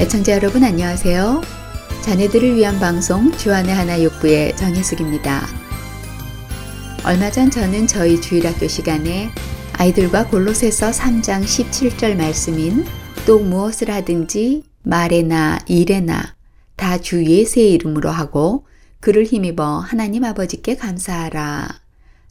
애청자 0.00 0.32
여러분 0.32 0.64
안녕하세요. 0.64 1.42
자녀들을 2.02 2.56
위한 2.56 2.80
방송 2.80 3.30
주안의 3.32 3.74
하나 3.74 4.00
육부의 4.00 4.56
정혜숙입니다. 4.56 5.46
얼마 7.04 7.30
전 7.30 7.50
저는 7.50 7.86
저희 7.86 8.18
주일학교 8.18 8.66
시간에 8.66 9.28
아이들과 9.74 10.28
골로새서 10.28 10.90
3장 10.92 11.44
17절 11.44 12.16
말씀인 12.16 12.86
또 13.26 13.40
무엇을 13.40 13.90
하든지 13.90 14.62
말에나 14.84 15.58
일에나 15.66 16.34
다 16.76 16.96
주 16.96 17.22
예수의 17.22 17.72
이름으로 17.72 18.08
하고 18.08 18.66
그를 19.00 19.24
힘입어 19.24 19.80
하나님 19.80 20.24
아버지께 20.24 20.76
감사하라 20.76 21.78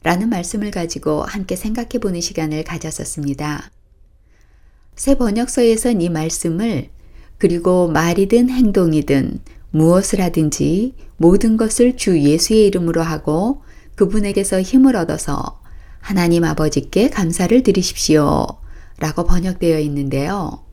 라는 0.02 0.28
말씀을 0.28 0.72
가지고 0.72 1.22
함께 1.22 1.54
생각해 1.54 2.00
보는 2.00 2.20
시간을 2.20 2.64
가졌었습니다. 2.64 3.70
새 4.96 5.14
번역서에선 5.14 6.00
이 6.00 6.08
말씀을 6.08 6.90
그리고 7.40 7.88
말이든 7.88 8.50
행동이든 8.50 9.40
무엇을 9.70 10.20
하든지 10.20 10.94
모든 11.16 11.56
것을 11.56 11.96
주 11.96 12.20
예수의 12.20 12.66
이름으로 12.66 13.02
하고 13.02 13.62
그분에게서 13.96 14.60
힘을 14.60 14.94
얻어서 14.94 15.60
하나님 16.00 16.44
아버지께 16.44 17.08
감사를 17.08 17.62
드리십시오. 17.62 18.46
라고 18.98 19.24
번역되어 19.24 19.78
있는데요. 19.80 20.66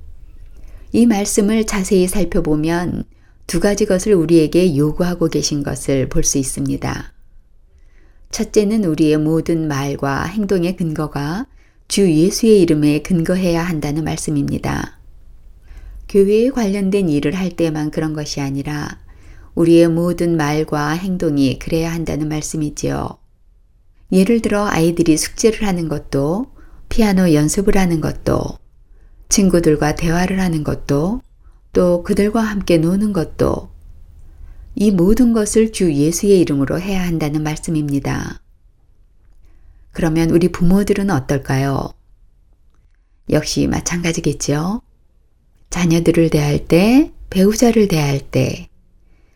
이 0.92 1.06
말씀을 1.06 1.66
자세히 1.66 2.06
살펴보면 2.08 3.06
두 3.46 3.62
가지 3.62 3.86
것을 3.86 4.14
우리에게 4.14 4.76
요구하고 4.76 5.30
계신 5.30 5.64
것을 5.64 6.10
볼 6.10 6.24
수 6.26 6.38
있습니다. 6.38 7.14
첫째는 8.32 8.84
우리의 8.84 9.18
모든 9.18 9.70
말과 9.70 10.24
행동의 10.24 10.76
근거가 10.76 11.48
주 11.88 12.12
예수의 12.12 12.62
이름에 12.62 13.02
근거해야 13.04 13.64
한다는 13.64 14.04
말씀입니다. 14.04 14.97
교회에 16.10 16.50
관련된 16.50 17.10
일을 17.10 17.36
할 17.36 17.52
때만 17.52 17.92
그런 17.92 18.14
것이 18.14 18.40
아니라 18.40 19.00
우리의 19.56 19.90
모든 19.90 20.38
말과 20.38 20.92
행동이 20.92 21.60
그래야 21.60 21.92
한다는 21.92 22.30
말씀이지요. 22.30 23.18
예를 24.12 24.42
들어 24.42 24.68
아이들이 24.68 25.18
숙제를 25.18 25.68
하는 25.68 25.90
것도 25.90 26.52
피아노 26.90 27.34
연습을 27.34 27.78
하는 27.78 28.00
것도 28.00 28.42
친구들과 29.30 29.96
대화를 29.96 30.40
하는 30.40 30.64
것도 30.64 31.22
또 31.74 32.04
그들과 32.04 32.42
함께 32.42 32.78
노는 32.78 33.12
것도 33.12 33.70
이 34.76 34.92
모든 34.92 35.34
것을 35.34 35.72
주 35.72 35.92
예수의 35.92 36.40
이름으로 36.40 36.80
해야 36.80 37.04
한다는 37.04 37.44
말씀입니다. 37.44 38.42
그러면 39.92 40.30
우리 40.30 40.52
부모들은 40.52 41.10
어떨까요? 41.10 41.90
역시 43.30 43.68
마찬가지겠죠? 43.68 44.82
자녀들을 45.70 46.30
대할 46.30 46.68
때, 46.68 47.12
배우자를 47.30 47.88
대할 47.88 48.20
때, 48.20 48.70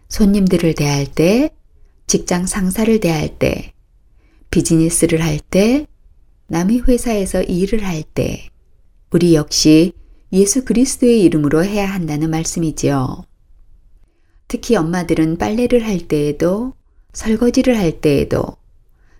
손님들을 0.10 0.76
대할 0.76 1.06
때, 1.06 1.52
직장 2.08 2.46
상사를 2.46 3.00
대할 3.00 3.38
때, 3.38 3.74
비즈니스를 4.50 5.24
할 5.24 5.40
때, 5.40 5.88
남의 6.48 6.84
회사에서 6.88 7.42
일을 7.44 7.86
할 7.86 8.04
때, 8.04 8.50
우리 9.12 9.36
역시 9.36 9.94
예수 10.34 10.64
그리스도의 10.66 11.22
이름으로 11.24 11.64
해야 11.64 11.86
한다는 11.86 12.30
말씀이지요. 12.30 13.26
특히 14.48 14.76
엄마들은 14.76 15.38
빨래를 15.38 15.86
할 15.86 16.08
때에도, 16.08 16.74
설거지를 17.14 17.78
할 17.78 18.00
때에도, 18.02 18.58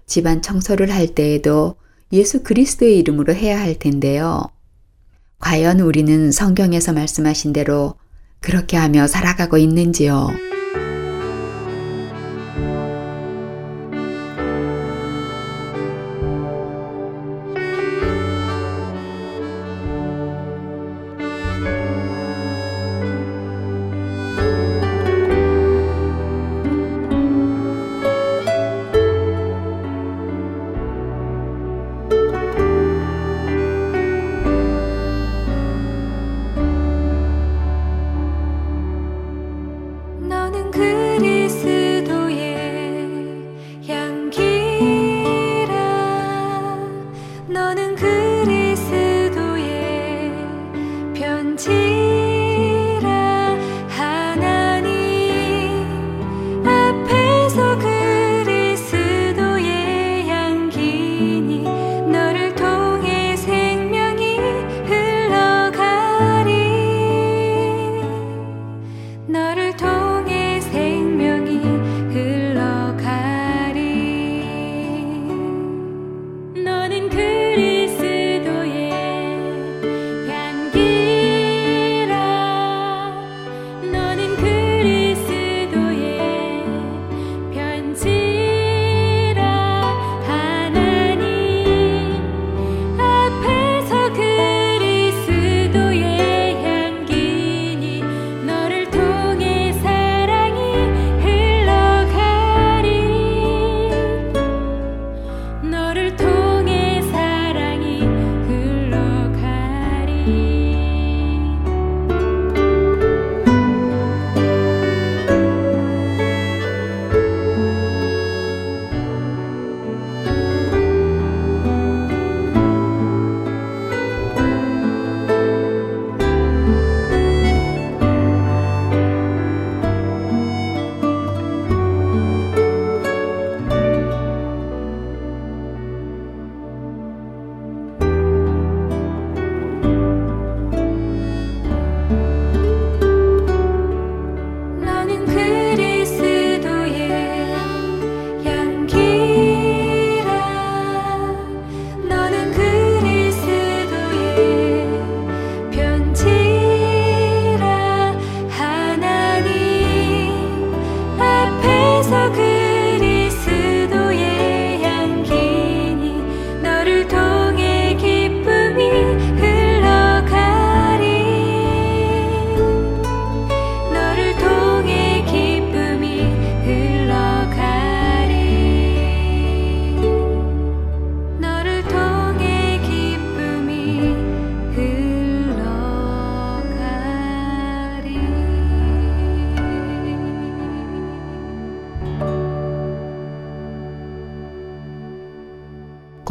집안 0.06 0.42
청소를 0.42 0.92
할 0.92 1.08
때에도 1.08 1.76
예수 2.12 2.44
그리스도의 2.44 2.98
이름으로 3.00 3.34
해야 3.34 3.60
할 3.60 3.80
텐데요. 3.80 4.50
과연 5.42 5.80
우리는 5.80 6.32
성경에서 6.32 6.94
말씀하신 6.94 7.52
대로 7.52 7.96
그렇게 8.40 8.78
하며 8.78 9.08
살아가고 9.08 9.58
있는지요? 9.58 10.30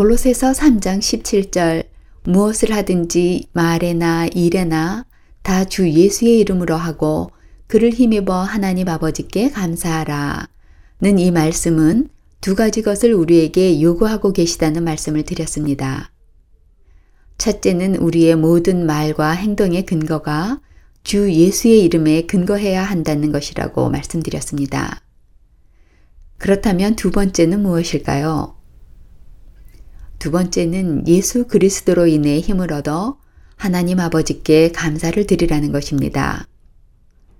골로새서 0.00 0.52
3장 0.52 0.98
17절 0.98 1.84
무엇을 2.24 2.72
하든지 2.72 3.48
말에나 3.52 4.28
일에나 4.28 5.04
다 5.42 5.66
주 5.66 5.90
예수의 5.90 6.38
이름으로 6.38 6.74
하고 6.74 7.30
그를 7.66 7.90
힘입어 7.90 8.32
하나님 8.32 8.88
아버지께 8.88 9.50
감사하라. 9.50 10.48
는 11.02 11.18
이 11.18 11.30
말씀은 11.30 12.08
두 12.40 12.54
가지 12.54 12.80
것을 12.80 13.12
우리에게 13.12 13.82
요구하고 13.82 14.32
계시다는 14.32 14.84
말씀을 14.84 15.24
드렸습니다. 15.24 16.10
첫째는 17.36 17.96
우리의 17.96 18.36
모든 18.36 18.86
말과 18.86 19.32
행동의 19.32 19.84
근거가 19.84 20.62
주 21.04 21.30
예수의 21.30 21.84
이름에 21.84 22.22
근거해야 22.22 22.82
한다는 22.82 23.32
것이라고 23.32 23.90
말씀드렸습니다. 23.90 25.02
그렇다면 26.38 26.96
두 26.96 27.10
번째는 27.10 27.60
무엇일까요? 27.60 28.59
두 30.20 30.30
번째는 30.30 31.08
예수 31.08 31.46
그리스도로 31.46 32.06
인해 32.06 32.40
힘을 32.40 32.74
얻어 32.74 33.16
하나님 33.56 34.00
아버지께 34.00 34.70
감사를 34.70 35.26
드리라는 35.26 35.72
것입니다. 35.72 36.46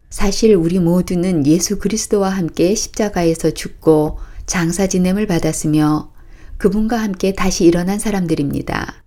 사실 0.09 0.55
우리 0.55 0.79
모두는 0.79 1.47
예수 1.47 1.79
그리스도와 1.79 2.31
함께 2.31 2.75
십자가에서 2.75 3.51
죽고 3.51 4.19
장사 4.47 4.87
지냄을 4.87 5.27
받았으며 5.27 6.11
그분과 6.57 6.97
함께 6.97 7.35
다시 7.35 7.67
일어난 7.67 7.99
사람들입니다. 7.99 9.05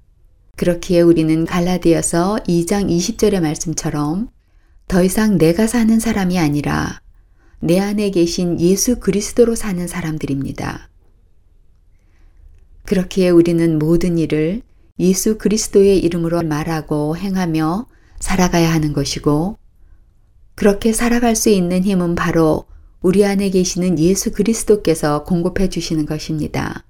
그렇기에 0.55 1.01
우리는 1.01 1.43
갈라디아서 1.43 2.41
2장 2.47 2.95
20절의 2.95 3.39
말씀처럼 3.39 4.29
더 4.87 5.03
이상 5.03 5.39
내가 5.39 5.65
사는 5.65 5.99
사람이 5.99 6.37
아니라 6.37 7.01
내 7.59 7.79
안에 7.79 8.11
계신 8.11 8.61
예수 8.61 8.99
그리스도로 8.99 9.55
사는 9.55 9.87
사람들입니다. 9.87 10.89
그렇기에 12.85 13.29
우리는 13.29 13.79
모든 13.79 14.17
일을 14.17 14.61
예수 14.99 15.37
그리스도의 15.37 15.99
이름으로 15.99 16.43
말하고 16.43 17.17
행하며 17.17 17.87
살아가야 18.19 18.71
하는 18.71 18.93
것이고 18.93 19.57
그렇게 20.55 20.93
살아갈 20.93 21.35
수 21.35 21.49
있는 21.49 21.83
힘은 21.83 22.15
바로 22.15 22.65
우리 23.01 23.25
안에 23.25 23.49
계시는 23.49 23.99
예수 23.99 24.31
그리스도께서 24.31 25.23
공급해 25.23 25.69
주시는 25.69 26.05
것입니다. 26.05 26.85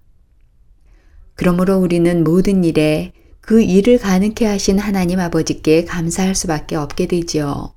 그러므로 1.35 1.77
우리는 1.77 2.23
모든 2.23 2.63
일에 2.63 3.13
그 3.41 3.61
일을 3.61 3.97
가능케 3.97 4.45
하신 4.45 4.79
하나님 4.79 5.19
아버지께 5.19 5.85
감사할 5.85 6.35
수밖에 6.35 6.75
없게 6.75 7.07
되지요. 7.07 7.73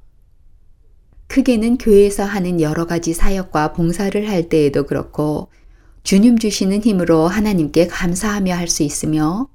크게는 1.29 1.79
교회에서 1.79 2.25
하는 2.25 2.61
여러 2.61 2.87
가지 2.87 3.13
사역과 3.13 3.73
봉사를 3.73 4.29
할 4.29 4.49
때에도 4.49 4.87
그렇고 4.87 5.49
주님 6.07 6.39
주시는 6.39 6.85
힘으로 6.85 7.27
하나님께 7.27 7.89
감사하며 7.89 8.55
할 8.55 8.69
수 8.69 8.85
있으며 8.85 9.49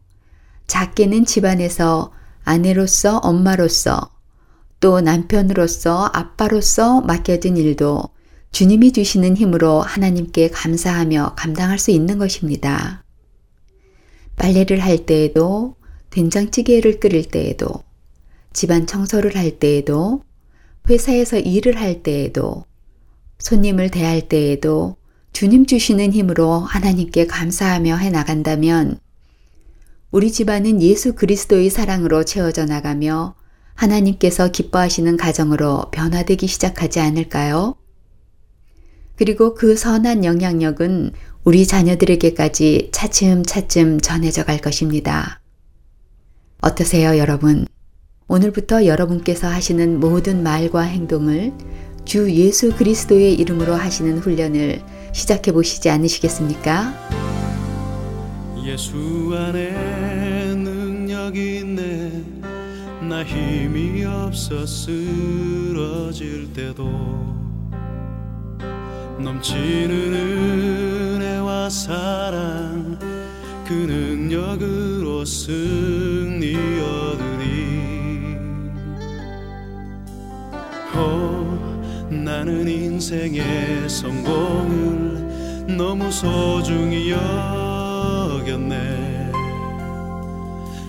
작게는 0.68 1.24
집안에서 1.24 2.12
아내로서 2.44 3.20
엄마로서 3.20 4.12
또 4.82 5.00
남편으로서 5.00 6.10
아빠로서 6.12 7.00
맡겨진 7.00 7.56
일도 7.56 8.04
주님이 8.52 8.92
주시는 8.92 9.38
힘으로 9.38 9.80
하나님께 9.80 10.50
감사하며 10.50 11.36
감당할 11.38 11.80
수 11.80 11.92
있는 11.92 12.18
것입니다. 12.18 13.06
빨래를 14.36 14.82
할 14.82 15.06
때에도 15.06 15.78
된장찌개를 16.10 17.00
끓일 17.00 17.30
때에도 17.30 17.70
집안 18.52 18.88
청소를 18.88 19.38
할 19.38 19.52
때에도 19.58 20.26
회사에서 20.90 21.40
일을 21.40 21.80
할 21.80 22.04
때에도 22.04 22.66
손님을 23.40 23.90
대할 23.90 24.28
때에도 24.28 24.98
주님 25.34 25.66
주시는 25.66 26.12
힘으로 26.12 26.60
하나님께 26.60 27.28
감사하며 27.28 27.98
해 27.98 28.10
나간다면 28.10 29.00
우리 30.12 30.32
집안은 30.32 30.82
예수 30.82 31.16
그리스도의 31.16 31.70
사랑으로 31.70 32.26
채워져 32.26 32.66
나가며 32.66 33.36
하나님께서 33.76 34.52
기뻐하시는 34.52 35.16
가정으로 35.18 35.90
변화되기 35.92 36.48
시작하지 36.48 37.00
않을까요? 37.00 37.76
그리고 39.16 39.54
그 39.54 39.78
선한 39.78 40.26
영향력은 40.26 41.14
우리 41.44 41.66
자녀들에게까지 41.66 42.90
차츰차츰 42.92 44.02
전해져 44.02 44.44
갈 44.44 44.60
것입니다. 44.60 45.42
어떠세요, 46.62 47.18
여러분? 47.18 47.66
오늘부터 48.28 48.86
여러분께서 48.86 49.48
하시는 49.48 50.00
모든 50.00 50.44
말과 50.44 50.82
행동을 50.82 51.54
주 52.06 52.32
예수 52.32 52.76
그리스도의 52.76 53.34
이름으로 53.36 53.74
하시는 53.74 54.20
훈련을 54.20 54.82
시작해 55.14 55.52
보시지 55.52 55.90
않으시겠습니까? 55.90 56.94
예수 58.64 59.34
안에 59.36 60.54
능력이 60.56 61.58
있네 61.58 62.24
나 63.08 63.24
힘이 63.24 64.06
없어 64.06 64.66
쓰러질 64.66 66.54
때도 66.54 66.86
넘치는 69.20 69.92
은혜와 70.14 71.70
사랑 71.70 73.00
그 73.68 73.74
능력으로 73.74 75.26
승리 75.26 76.56
얻으리 76.56 77.82
어, 80.94 81.41
나는 82.32 82.66
인생의 82.66 83.90
성공을 83.90 85.68
너무 85.76 86.10
소중히 86.10 87.12
여겼네. 87.12 88.72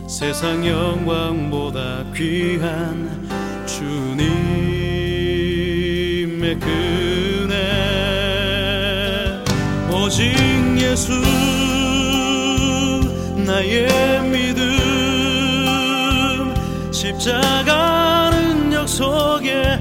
세상 0.07 0.65
영광보다 0.65 2.05
귀한 2.15 3.29
주님의 3.67 4.21
그네. 6.61 7.57
오직 9.93 10.33
예수 10.79 11.13
나의 13.45 14.23
믿음. 14.31 14.63
십자가 16.93 18.31
능력 18.31 18.89
속에 18.89 19.81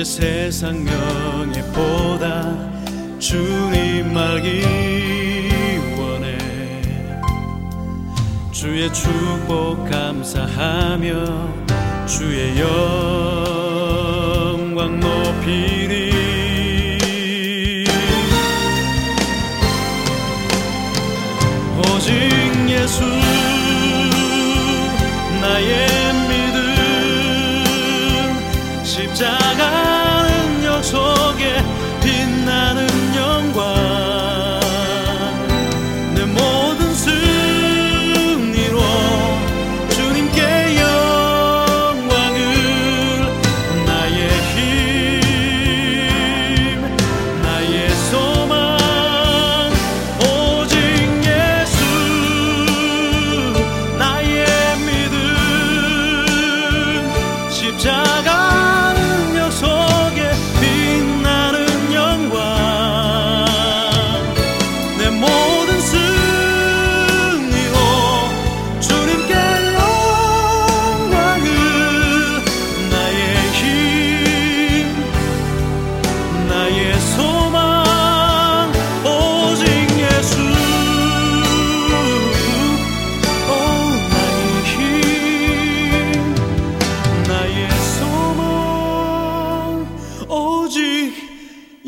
이제 0.00 0.50
세상 0.50 0.82
명예보다 0.82 2.56
주님 3.18 4.16
알기 4.16 4.64
원해. 5.98 6.38
주의 8.50 8.90
축복 8.94 9.90
감사하며 9.90 11.12
주의 12.06 12.58
영광 14.58 14.98
높이리. 15.00 16.10
오직 21.76 22.10
예수 22.70 23.04
나의 25.42 25.99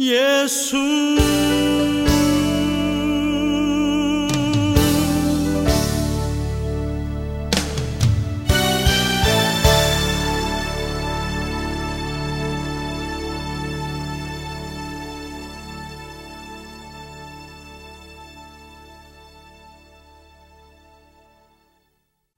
예수 0.02 0.76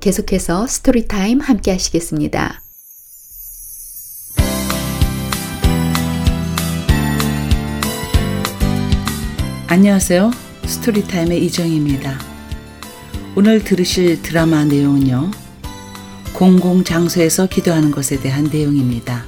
계속해서 0.02 0.66
스토리타임 0.66 1.40
함께 1.40 1.70
하시겠습니다. 1.70 2.63
안녕하세요. 9.74 10.30
스토리타임의 10.66 11.44
이정입니다. 11.46 12.16
오늘 13.34 13.64
들으실 13.64 14.22
드라마 14.22 14.64
내용은요. 14.64 15.32
공공장소에서 16.32 17.48
기도하는 17.48 17.90
것에 17.90 18.20
대한 18.20 18.44
내용입니다. 18.44 19.26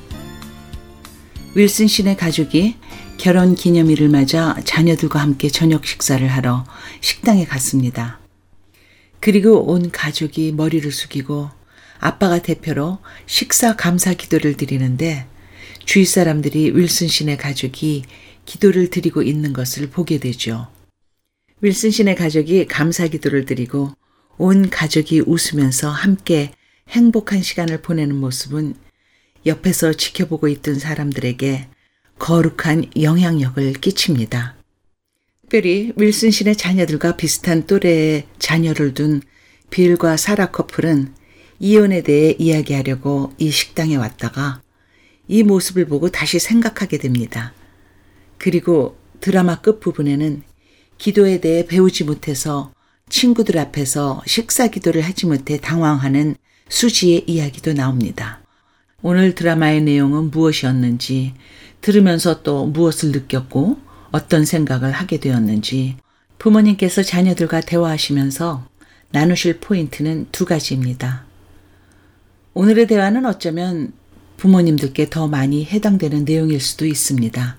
윌슨 1.56 1.88
씨네 1.88 2.14
가족이 2.14 2.76
결혼 3.18 3.56
기념일을 3.56 4.08
맞아 4.08 4.56
자녀들과 4.62 5.18
함께 5.18 5.48
저녁 5.48 5.84
식사를 5.84 6.24
하러 6.28 6.64
식당에 7.00 7.44
갔습니다. 7.44 8.20
그리고 9.18 9.68
온 9.68 9.90
가족이 9.90 10.52
머리를 10.52 10.92
숙이고 10.92 11.50
아빠가 11.98 12.38
대표로 12.40 12.98
식사 13.26 13.74
감사 13.74 14.14
기도를 14.14 14.56
드리는데 14.56 15.26
주위 15.84 16.04
사람들이 16.04 16.70
윌슨 16.72 17.08
씨네 17.08 17.36
가족이 17.36 18.04
기도를 18.46 18.88
드리고 18.88 19.22
있는 19.22 19.52
것을 19.52 19.90
보게 19.90 20.18
되죠. 20.18 20.68
윌슨 21.60 21.90
씨네 21.90 22.14
가족이 22.14 22.66
감사 22.66 23.06
기도를 23.06 23.44
드리고 23.44 23.92
온 24.38 24.70
가족이 24.70 25.22
웃으면서 25.26 25.90
함께 25.90 26.52
행복한 26.88 27.42
시간을 27.42 27.82
보내는 27.82 28.16
모습은 28.16 28.74
옆에서 29.44 29.92
지켜보고 29.92 30.48
있던 30.48 30.78
사람들에게 30.78 31.68
거룩한 32.18 32.92
영향력을 33.00 33.72
끼칩니다. 33.74 34.56
특별히 35.42 35.92
윌슨 35.96 36.30
씨네 36.30 36.54
자녀들과 36.54 37.16
비슷한 37.16 37.66
또래의 37.66 38.26
자녀를 38.38 38.94
둔 38.94 39.22
빌과 39.70 40.16
사라 40.16 40.50
커플은 40.50 41.14
이혼에 41.58 42.02
대해 42.02 42.34
이야기하려고 42.38 43.32
이 43.38 43.50
식당에 43.50 43.96
왔다가 43.96 44.60
이 45.28 45.42
모습을 45.42 45.86
보고 45.86 46.10
다시 46.10 46.38
생각하게 46.38 46.98
됩니다. 46.98 47.52
그리고 48.38 48.96
드라마 49.20 49.60
끝부분에는 49.60 50.42
기도에 50.98 51.40
대해 51.40 51.66
배우지 51.66 52.04
못해서 52.04 52.72
친구들 53.08 53.58
앞에서 53.58 54.22
식사 54.26 54.68
기도를 54.68 55.02
하지 55.02 55.26
못해 55.26 55.58
당황하는 55.60 56.36
수지의 56.68 57.24
이야기도 57.26 57.72
나옵니다. 57.72 58.40
오늘 59.02 59.34
드라마의 59.34 59.82
내용은 59.82 60.30
무엇이었는지, 60.30 61.34
들으면서 61.80 62.42
또 62.42 62.66
무엇을 62.66 63.12
느꼈고 63.12 63.78
어떤 64.10 64.44
생각을 64.44 64.92
하게 64.92 65.20
되었는지 65.20 65.96
부모님께서 66.38 67.02
자녀들과 67.02 67.60
대화하시면서 67.60 68.66
나누실 69.10 69.60
포인트는 69.60 70.26
두 70.32 70.44
가지입니다. 70.44 71.24
오늘의 72.54 72.86
대화는 72.86 73.26
어쩌면 73.26 73.92
부모님들께 74.36 75.10
더 75.10 75.28
많이 75.28 75.64
해당되는 75.64 76.24
내용일 76.24 76.60
수도 76.60 76.86
있습니다. 76.86 77.58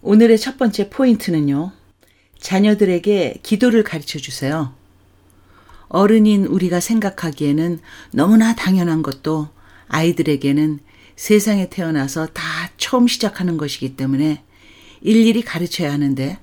오늘의 0.00 0.38
첫 0.38 0.58
번째 0.58 0.90
포인트는요. 0.90 1.72
자녀들에게 2.38 3.40
기도를 3.42 3.82
가르쳐 3.82 4.18
주세요. 4.18 4.72
어른인 5.88 6.46
우리가 6.46 6.78
생각하기에는 6.78 7.80
너무나 8.12 8.54
당연한 8.54 9.02
것도 9.02 9.48
아이들에게는 9.88 10.78
세상에 11.16 11.68
태어나서 11.68 12.26
다 12.26 12.42
처음 12.76 13.08
시작하는 13.08 13.56
것이기 13.56 13.96
때문에 13.96 14.44
일일이 15.00 15.42
가르쳐야 15.42 15.92
하는데 15.92 16.38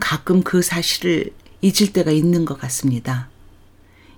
가끔 0.00 0.42
그 0.42 0.62
사실을 0.62 1.32
잊을 1.60 1.92
때가 1.92 2.12
있는 2.12 2.46
것 2.46 2.58
같습니다. 2.58 3.28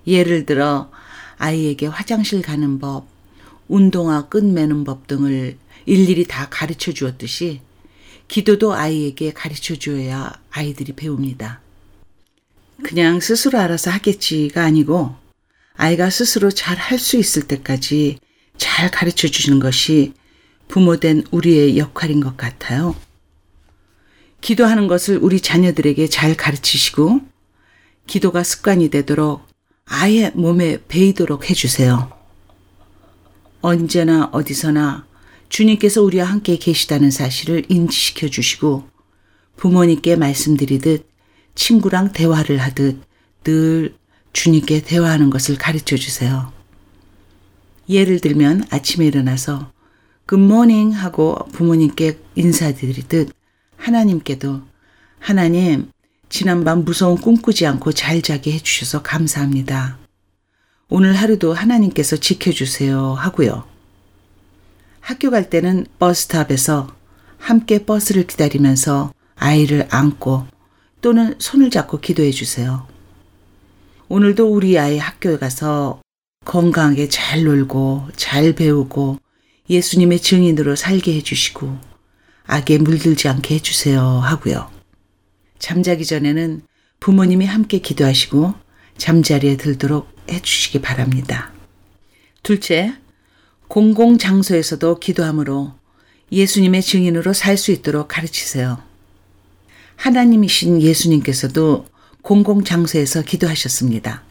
예를 0.07 0.45
들어 0.45 0.89
아이에게 1.37 1.87
화장실 1.87 2.41
가는 2.41 2.79
법, 2.79 3.07
운동화 3.67 4.29
끈매는 4.29 4.85
법 4.85 5.07
등을 5.07 5.57
일일이 5.85 6.25
다 6.25 6.47
가르쳐 6.49 6.93
주었듯이 6.93 7.61
기도도 8.29 8.73
아이에게 8.73 9.33
가르쳐 9.33 9.75
줘야 9.75 10.31
아이들이 10.51 10.93
배웁니다. 10.93 11.61
그냥 12.83 13.19
스스로 13.19 13.59
알아서 13.59 13.91
하겠지가 13.91 14.63
아니고 14.63 15.15
아이가 15.73 16.09
스스로 16.09 16.51
잘 16.51 16.77
할 16.77 16.99
수 16.99 17.17
있을 17.17 17.47
때까지 17.47 18.19
잘 18.57 18.91
가르쳐 18.91 19.27
주시는 19.27 19.59
것이 19.59 20.13
부모된 20.67 21.23
우리의 21.31 21.77
역할인 21.77 22.19
것 22.21 22.37
같아요. 22.37 22.95
기도하는 24.41 24.87
것을 24.87 25.17
우리 25.17 25.41
자녀들에게 25.41 26.07
잘 26.07 26.35
가르치시고 26.35 27.21
기도가 28.07 28.43
습관이 28.43 28.89
되도록 28.89 29.45
아예 29.85 30.29
몸에 30.35 30.77
배이도록 30.87 31.49
해주세요. 31.49 32.11
언제나 33.61 34.29
어디서나 34.31 35.08
주님께서 35.49 36.01
우리와 36.01 36.25
함께 36.25 36.57
계시다는 36.57 37.11
사실을 37.11 37.65
인지시켜 37.69 38.29
주시고 38.29 38.87
부모님께 39.57 40.15
말씀드리듯 40.15 41.07
친구랑 41.55 42.13
대화를 42.13 42.59
하듯 42.59 43.01
늘 43.43 43.95
주님께 44.31 44.81
대화하는 44.81 45.29
것을 45.29 45.57
가르쳐 45.57 45.97
주세요. 45.97 46.53
예를 47.89 48.19
들면 48.19 48.65
아침에 48.69 49.07
일어나서 49.07 49.71
굿모닝 50.27 50.91
하고 50.91 51.35
부모님께 51.51 52.19
인사드리듯 52.35 53.33
하나님께도 53.75 54.61
하나님 55.17 55.91
지난밤 56.29 56.85
무서운 56.85 57.17
꿈 57.17 57.35
꾸지 57.35 57.65
않고 57.65 57.91
잘 57.93 58.21
자게 58.21 58.53
해주셔서 58.53 59.01
감사합니다. 59.01 59.97
오늘 60.87 61.15
하루도 61.15 61.53
하나님께서 61.53 62.17
지켜주세요 62.17 63.15
하고요. 63.15 63.78
학교 64.99 65.31
갈 65.31 65.49
때는 65.49 65.85
버스탑에서 65.97 66.95
함께 67.37 67.85
버스를 67.85 68.27
기다리면서 68.27 69.13
아이를 69.35 69.87
안고 69.89 70.47
또는 71.01 71.35
손을 71.39 71.69
잡고 71.69 71.99
기도해 71.99 72.31
주세요. 72.31 72.87
오늘도 74.09 74.51
우리 74.51 74.77
아이 74.77 74.97
학교에 74.97 75.37
가서 75.37 76.01
건강하게 76.45 77.09
잘 77.09 77.43
놀고 77.43 78.09
잘 78.15 78.53
배우고 78.53 79.19
예수님의 79.69 80.19
증인으로 80.19 80.75
살게 80.75 81.15
해주시고 81.15 81.77
악에 82.45 82.79
물들지 82.79 83.27
않게 83.27 83.55
해주세요 83.55 84.01
하고요. 84.01 84.69
잠자기 85.59 86.05
전에는 86.05 86.63
부모님이 86.99 87.45
함께 87.45 87.79
기도하시고 87.79 88.53
잠자리에 88.97 89.57
들도록 89.57 90.09
해주시기 90.29 90.81
바랍니다. 90.81 91.53
둘째, 92.43 92.93
공공 93.69 94.17
장소에서도 94.17 94.97
기도함으로 94.97 95.73
예수님의 96.31 96.81
증인으로 96.81 97.33
살 97.33 97.55
수 97.55 97.71
있도록 97.71 98.07
가르치세요. 98.07 98.81
하나님이신 99.95 100.81
예수님께서도 100.81 101.85
공공 102.23 102.63
장소에서 102.63 103.21
기도하셨습니다. 103.21 104.23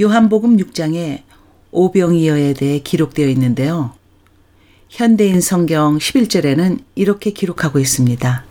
요한복음 0.00 0.58
6장에 0.58 1.22
오병이어에 1.72 2.54
대해 2.54 2.78
기록되어 2.78 3.28
있는데요. 3.30 3.94
현대인 4.88 5.40
성경 5.40 5.98
11절에는 5.98 6.84
이렇게 6.94 7.32
기록하고 7.32 7.80
있습니다. 7.80 8.46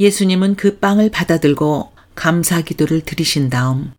예수님은 0.00 0.56
그 0.56 0.78
빵을 0.78 1.10
받아들고 1.10 1.92
감사 2.14 2.62
기도를 2.62 3.02
드리신 3.02 3.50
다음 3.50 3.92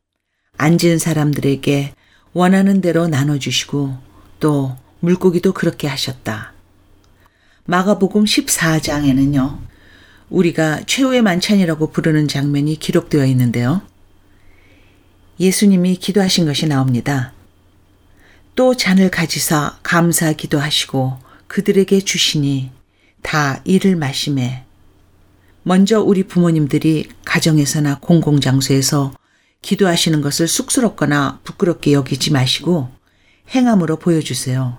앉은 0.57 0.97
사람들에게 0.97 1.93
원하는 2.33 2.81
대로 2.81 3.07
나눠주시고 3.07 4.10
또 4.41 4.75
물고기도 4.99 5.53
그렇게 5.53 5.87
하셨다. 5.87 6.51
마가복음 7.65 8.25
14장에는요, 8.25 9.59
우리가 10.29 10.81
최후의 10.85 11.21
만찬이라고 11.21 11.91
부르는 11.91 12.27
장면이 12.27 12.77
기록되어 12.77 13.25
있는데요. 13.27 13.81
예수님이 15.39 15.95
기도하신 15.95 16.45
것이 16.45 16.67
나옵니다. 16.67 17.33
또 18.55 18.75
잔을 18.75 19.09
가지사 19.09 19.77
감사 19.83 20.33
기도하시고 20.33 21.17
그들에게 21.47 22.01
주시니 22.01 22.71
다 23.21 23.61
이를 23.63 23.95
마심에 23.95 24.65
먼저 25.63 26.01
우리 26.01 26.23
부모님들이 26.23 27.07
가정에서나 27.25 27.99
공공장소에서 27.99 29.13
기도하시는 29.61 30.21
것을 30.21 30.47
쑥스럽거나 30.47 31.39
부끄럽게 31.43 31.93
여기지 31.93 32.31
마시고 32.31 33.00
행함으로 33.49 33.97
보여주세요. 33.97 34.77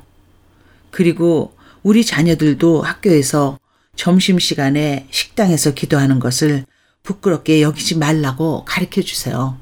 그리고 0.91 1.55
우리 1.83 2.05
자녀들도 2.05 2.83
학교에서 2.83 3.59
점심시간에 3.97 5.07
식당에서 5.11 5.75
기도하는 5.75 6.19
것을 6.19 6.65
부끄럽게 7.03 7.63
여기지 7.63 7.99
말라고 7.99 8.65
가르쳐 8.65 9.03
주세요. 9.03 9.59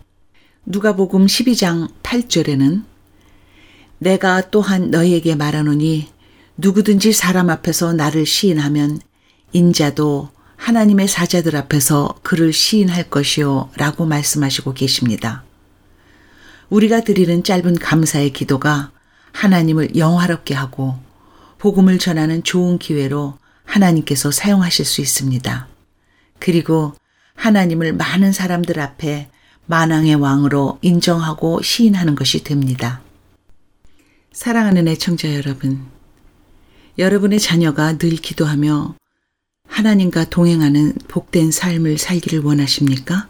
누가복음 0.67 1.27
12장 1.27 1.91
8절에는 2.03 2.85
내가 3.99 4.51
또한 4.51 4.91
너희에게 4.91 5.35
말하노니 5.35 6.09
누구든지 6.57 7.13
사람 7.13 7.51
앞에서 7.51 7.93
나를 7.93 8.27
시인하면 8.27 9.01
인자도 9.53 10.29
하나님의 10.57 11.09
사자들 11.09 11.57
앞에서 11.57 12.15
그를 12.23 12.53
시인할 12.53 13.09
것이요 13.09 13.71
라고 13.77 14.05
말씀하시고 14.05 14.75
계십니다. 14.75 15.45
우리가 16.71 17.01
드리는 17.03 17.43
짧은 17.43 17.75
감사의 17.75 18.33
기도가 18.33 18.93
하나님을 19.33 19.97
영화롭게 19.97 20.55
하고 20.55 20.95
복음을 21.59 21.99
전하는 21.99 22.43
좋은 22.43 22.79
기회로 22.79 23.39
하나님께서 23.65 24.31
사용하실 24.31 24.85
수 24.85 25.01
있습니다. 25.01 25.69
그리고 26.39 26.95
하나님을 27.35 27.93
많은 27.93 28.33
사람들 28.33 28.81
앞에 28.81 29.29
만왕의 29.67 30.17
왕으로 30.17 30.79
인정하고 30.83 31.63
시인하는 31.63 32.15
것이 32.15 32.43
됩니다. 32.43 33.01
사랑하는 34.33 34.89
애청자 34.89 35.33
여러분, 35.35 35.87
여러분의 36.99 37.41
자녀가 37.41 37.99
늘 37.99 38.11
기도하며 38.11 38.95
하나님과 39.69 40.31
동행하는 40.31 40.95
복된 41.09 41.53
삶을 41.53 41.99
살기를 41.99 42.41
원하십니까? 42.41 43.29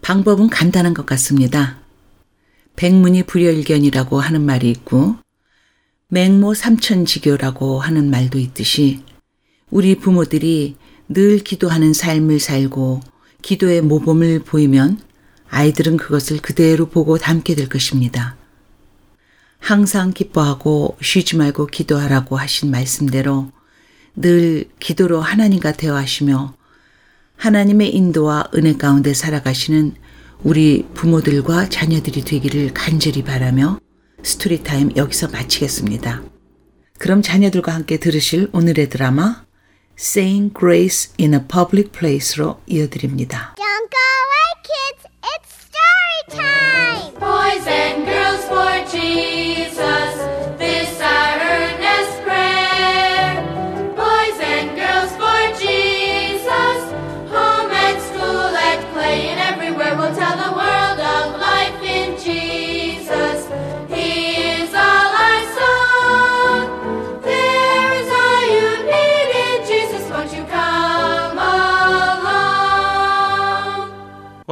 방법은 0.00 0.48
간단한 0.48 0.94
것 0.94 1.06
같습니다. 1.06 1.81
백문이 2.76 3.24
불여일견이라고 3.24 4.20
하는 4.20 4.44
말이 4.44 4.70
있고 4.70 5.16
맹모 6.08 6.54
삼천지교라고 6.54 7.80
하는 7.80 8.10
말도 8.10 8.38
있듯이 8.38 9.00
우리 9.70 9.94
부모들이 9.94 10.76
늘 11.08 11.38
기도하는 11.38 11.92
삶을 11.92 12.40
살고 12.40 13.00
기도의 13.40 13.82
모범을 13.82 14.40
보이면 14.40 15.00
아이들은 15.48 15.96
그것을 15.96 16.40
그대로 16.40 16.86
보고 16.86 17.18
닮게 17.18 17.54
될 17.54 17.68
것입니다. 17.68 18.36
항상 19.58 20.12
기뻐하고 20.12 20.96
쉬지 21.00 21.36
말고 21.36 21.66
기도하라고 21.66 22.36
하신 22.36 22.70
말씀대로 22.70 23.50
늘 24.16 24.68
기도로 24.80 25.20
하나님과 25.20 25.72
대화하시며 25.72 26.54
하나님의 27.36 27.94
인도와 27.94 28.50
은혜 28.54 28.76
가운데 28.76 29.14
살아가시는 29.14 29.94
우리 30.44 30.84
부모들과 30.94 31.68
자녀들이 31.68 32.22
되기를 32.22 32.74
간절히 32.74 33.22
바라며 33.22 33.78
Story 34.24 34.64
Time 34.64 34.96
여기서 34.96 35.28
마치겠습니다. 35.28 36.22
그럼 36.98 37.22
자녀들과 37.22 37.72
함께 37.72 37.98
들으실 37.98 38.48
오늘의 38.52 38.88
드라마 38.88 39.44
Saying 39.98 40.52
Grace 40.58 41.12
in 41.20 41.34
a 41.34 41.40
Public 41.46 41.92
Place로 41.92 42.60
이어드립니다. 42.66 43.54
Don't 43.56 43.88
go 43.90 43.98
away, 44.26 44.50
kids. 44.66 45.06
It's 45.22 45.48
story 45.68 46.22
time. 46.30 47.14
Boys 47.20 47.66
and 47.68 48.04
girls 48.04 48.44
for 48.46 48.84
Jesus, 48.90 49.78
this 50.58 51.00
our 51.00 51.31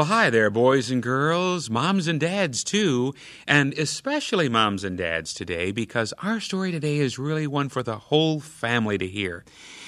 Well, 0.00 0.06
hi 0.06 0.30
there, 0.30 0.48
boys 0.48 0.90
and 0.90 1.02
girls, 1.02 1.68
moms 1.68 2.08
and 2.08 2.18
dads, 2.18 2.64
too, 2.64 3.12
and 3.46 3.74
especially 3.74 4.48
moms 4.48 4.82
and 4.82 4.96
dads 4.96 5.34
today, 5.34 5.72
because 5.72 6.14
our 6.22 6.40
story 6.40 6.72
today 6.72 6.96
is 6.96 7.18
really 7.18 7.46
one 7.46 7.68
for 7.68 7.82
the 7.82 7.98
whole 7.98 8.40
family 8.40 8.96
to 8.96 9.06
hear. 9.06 9.44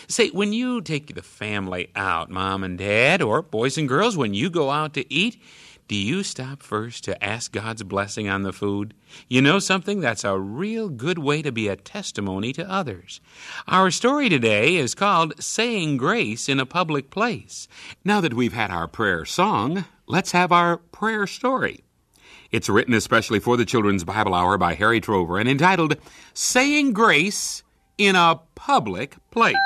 Say, 0.09 0.29
when 0.29 0.53
you 0.53 0.83
take 0.83 1.15
the 1.15 1.23
family 1.23 1.89
out, 1.97 2.29
mom 2.29 2.63
and 2.63 2.77
dad, 2.77 3.23
or 3.23 3.41
boys 3.41 3.79
and 3.79 3.89
girls, 3.89 4.15
when 4.15 4.35
you 4.35 4.51
go 4.51 4.69
out 4.69 4.93
to 4.93 5.11
eat, 5.11 5.41
do 5.89 5.97
you 5.97 6.23
stop 6.23 6.63
first 6.63 7.05
to 7.05 7.25
ask 7.25 7.51
God's 7.51 7.83
blessing 7.83 8.29
on 8.29 8.43
the 8.43 8.53
food? 8.53 8.93
You 9.29 9.41
know 9.41 9.59
something? 9.59 10.01
That's 10.01 10.25
a 10.25 10.39
real 10.39 10.91
good 10.91 11.19
way 11.19 11.41
to 11.41 11.51
be 11.51 11.69
a 11.69 11.77
testimony 11.77 12.53
to 12.53 12.71
others. 12.71 13.23
Our 13.67 13.91
story 13.91 14.29
today 14.29 14.77
is 14.77 14.95
called 14.95 15.43
Saying 15.43 15.97
Grace 15.97 16.51
in 16.51 16.61
a 16.61 16.67
Public 16.67 17.09
Place. 17.09 17.67
Now 18.05 18.21
that 18.21 18.35
we've 18.35 18.53
had 18.53 18.71
our 18.71 18.89
prayer 18.89 19.25
song, 19.25 19.87
let's 20.13 20.33
have 20.33 20.53
our 20.53 20.77
prayer 20.77 21.27
story. 21.27 21.83
It's 22.51 22.69
written 22.69 22.93
especially 22.93 23.41
for 23.41 23.57
the 23.57 23.65
Children's 23.65 24.05
Bible 24.05 24.35
Hour 24.35 24.59
by 24.59 24.75
Harry 24.75 25.01
Trover 25.01 25.39
and 25.39 25.49
entitled 25.49 25.97
Saying 26.35 26.93
Grace 26.93 27.63
in 27.97 28.15
a 28.15 28.39
Public 28.55 29.17
Place. 29.31 29.57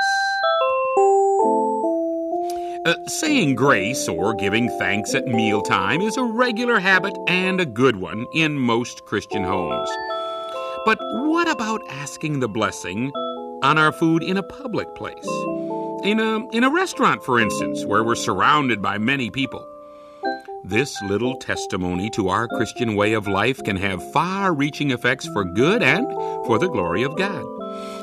Uh, 2.87 2.95
saying 3.09 3.57
grace 3.57 4.07
or 4.07 4.33
giving 4.35 4.69
thanks 4.79 5.13
at 5.17 5.27
mealtime 5.27 6.01
is 6.01 6.17
a 6.17 6.23
regular 6.23 6.79
habit 6.79 7.19
and 7.27 7.61
a 7.61 7.67
good 7.67 7.97
one 7.97 8.25
in 8.33 8.57
most 8.57 9.05
Christian 9.07 9.43
homes. 9.43 9.91
But 10.85 10.99
what 11.01 11.51
about 11.51 11.81
asking 11.91 12.39
the 12.39 12.49
blessing 12.49 13.11
on 13.65 13.79
our 13.79 13.91
food 13.91 14.23
in 14.23 14.37
a 14.37 14.45
public 14.45 14.95
place? 14.95 15.27
In 16.05 16.21
a, 16.21 16.49
in 16.51 16.63
a 16.63 16.71
restaurant, 16.71 17.25
for 17.25 17.41
instance, 17.41 17.85
where 17.85 18.05
we're 18.05 18.15
surrounded 18.15 18.81
by 18.81 18.99
many 18.99 19.29
people. 19.29 19.67
This 20.69 21.01
little 21.01 21.37
testimony 21.37 22.11
to 22.11 22.29
our 22.29 22.49
Christian 22.49 22.97
way 22.97 23.13
of 23.13 23.29
life 23.29 23.63
can 23.63 23.77
have 23.77 24.13
far 24.13 24.53
reaching 24.53 24.91
effects 24.91 25.25
for 25.29 25.45
good 25.45 25.81
and 25.81 26.05
for 26.45 26.59
the 26.59 26.67
glory 26.67 27.05
of 27.05 27.17
God. 27.17 27.45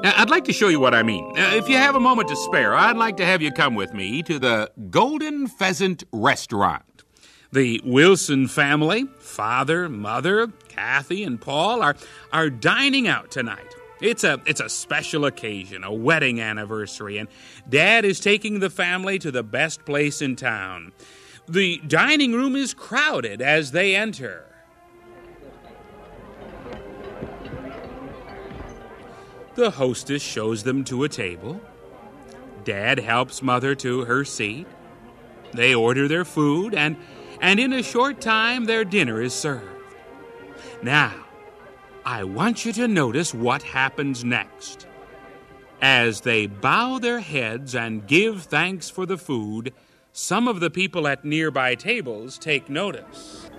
I'd 0.06 0.30
like 0.30 0.46
to 0.46 0.54
show 0.54 0.70
you 0.70 0.80
what 0.80 0.96
I 0.96 1.04
mean. 1.04 1.30
If 1.36 1.68
you 1.68 1.76
have 1.76 1.96
a 1.96 2.00
moment 2.00 2.30
to 2.30 2.38
spare, 2.38 2.74
I'd 2.74 2.96
like 2.96 3.18
to 3.18 3.26
have 3.26 3.42
you 3.42 3.52
come 3.52 3.76
with 3.76 3.94
me 3.94 4.24
to 4.24 4.40
the 4.40 4.72
Golden 4.90 5.48
Pheasant 5.48 6.06
Restaurant. 6.14 7.04
The 7.52 7.82
Wilson 7.84 8.48
family, 8.48 9.08
father, 9.20 9.90
mother, 9.90 10.48
Kathy, 10.70 11.26
and 11.26 11.42
Paul, 11.42 11.82
are, 11.82 11.98
are 12.32 12.50
dining 12.50 13.10
out 13.10 13.30
tonight. 13.30 13.76
It's 14.00 14.24
a, 14.24 14.40
it's 14.46 14.62
a 14.62 14.70
special 14.70 15.26
occasion, 15.26 15.84
a 15.84 15.94
wedding 15.94 16.40
anniversary, 16.40 17.18
and 17.18 17.28
Dad 17.68 18.06
is 18.06 18.22
taking 18.22 18.60
the 18.60 18.70
family 18.70 19.20
to 19.20 19.32
the 19.32 19.44
best 19.44 19.84
place 19.84 20.22
in 20.22 20.38
town. 20.38 20.94
The 21.48 21.80
dining 21.80 22.34
room 22.34 22.56
is 22.56 22.74
crowded 22.74 23.42
as 23.42 23.72
they 23.72 23.96
enter. 23.96 24.46
The 29.56 29.72
hostess 29.72 30.24
shows 30.24 30.64
them 30.64 30.84
to 30.86 31.04
a 31.04 31.10
table. 31.10 31.62
Dad 32.64 33.00
helps 33.00 33.42
Mother 33.42 33.76
to 33.76 34.06
her 34.06 34.24
seat. 34.24 34.68
They 35.52 35.76
order 35.76 36.08
their 36.08 36.26
food, 36.26 36.74
and, 36.74 36.98
and 37.42 37.60
in 37.60 37.74
a 37.74 37.84
short 37.84 38.22
time, 38.22 38.66
their 38.66 38.84
dinner 38.84 39.22
is 39.22 39.34
served. 39.34 39.68
Now, 40.82 41.14
I 42.06 42.24
want 42.24 42.66
you 42.66 42.74
to 42.74 42.88
notice 42.88 43.34
what 43.34 43.64
happens 43.64 44.24
next. 44.24 44.88
As 45.82 46.22
they 46.22 46.48
bow 46.48 47.00
their 47.00 47.20
heads 47.20 47.76
and 47.76 48.08
give 48.08 48.44
thanks 48.44 48.90
for 48.90 49.06
the 49.06 49.18
food, 49.18 49.74
some 50.14 50.48
of 50.48 50.60
the 50.60 50.70
people 50.70 51.08
at 51.08 51.26
nearby 51.26 51.74
tables 51.74 52.38
take 52.38 52.70
notice. 52.70 53.50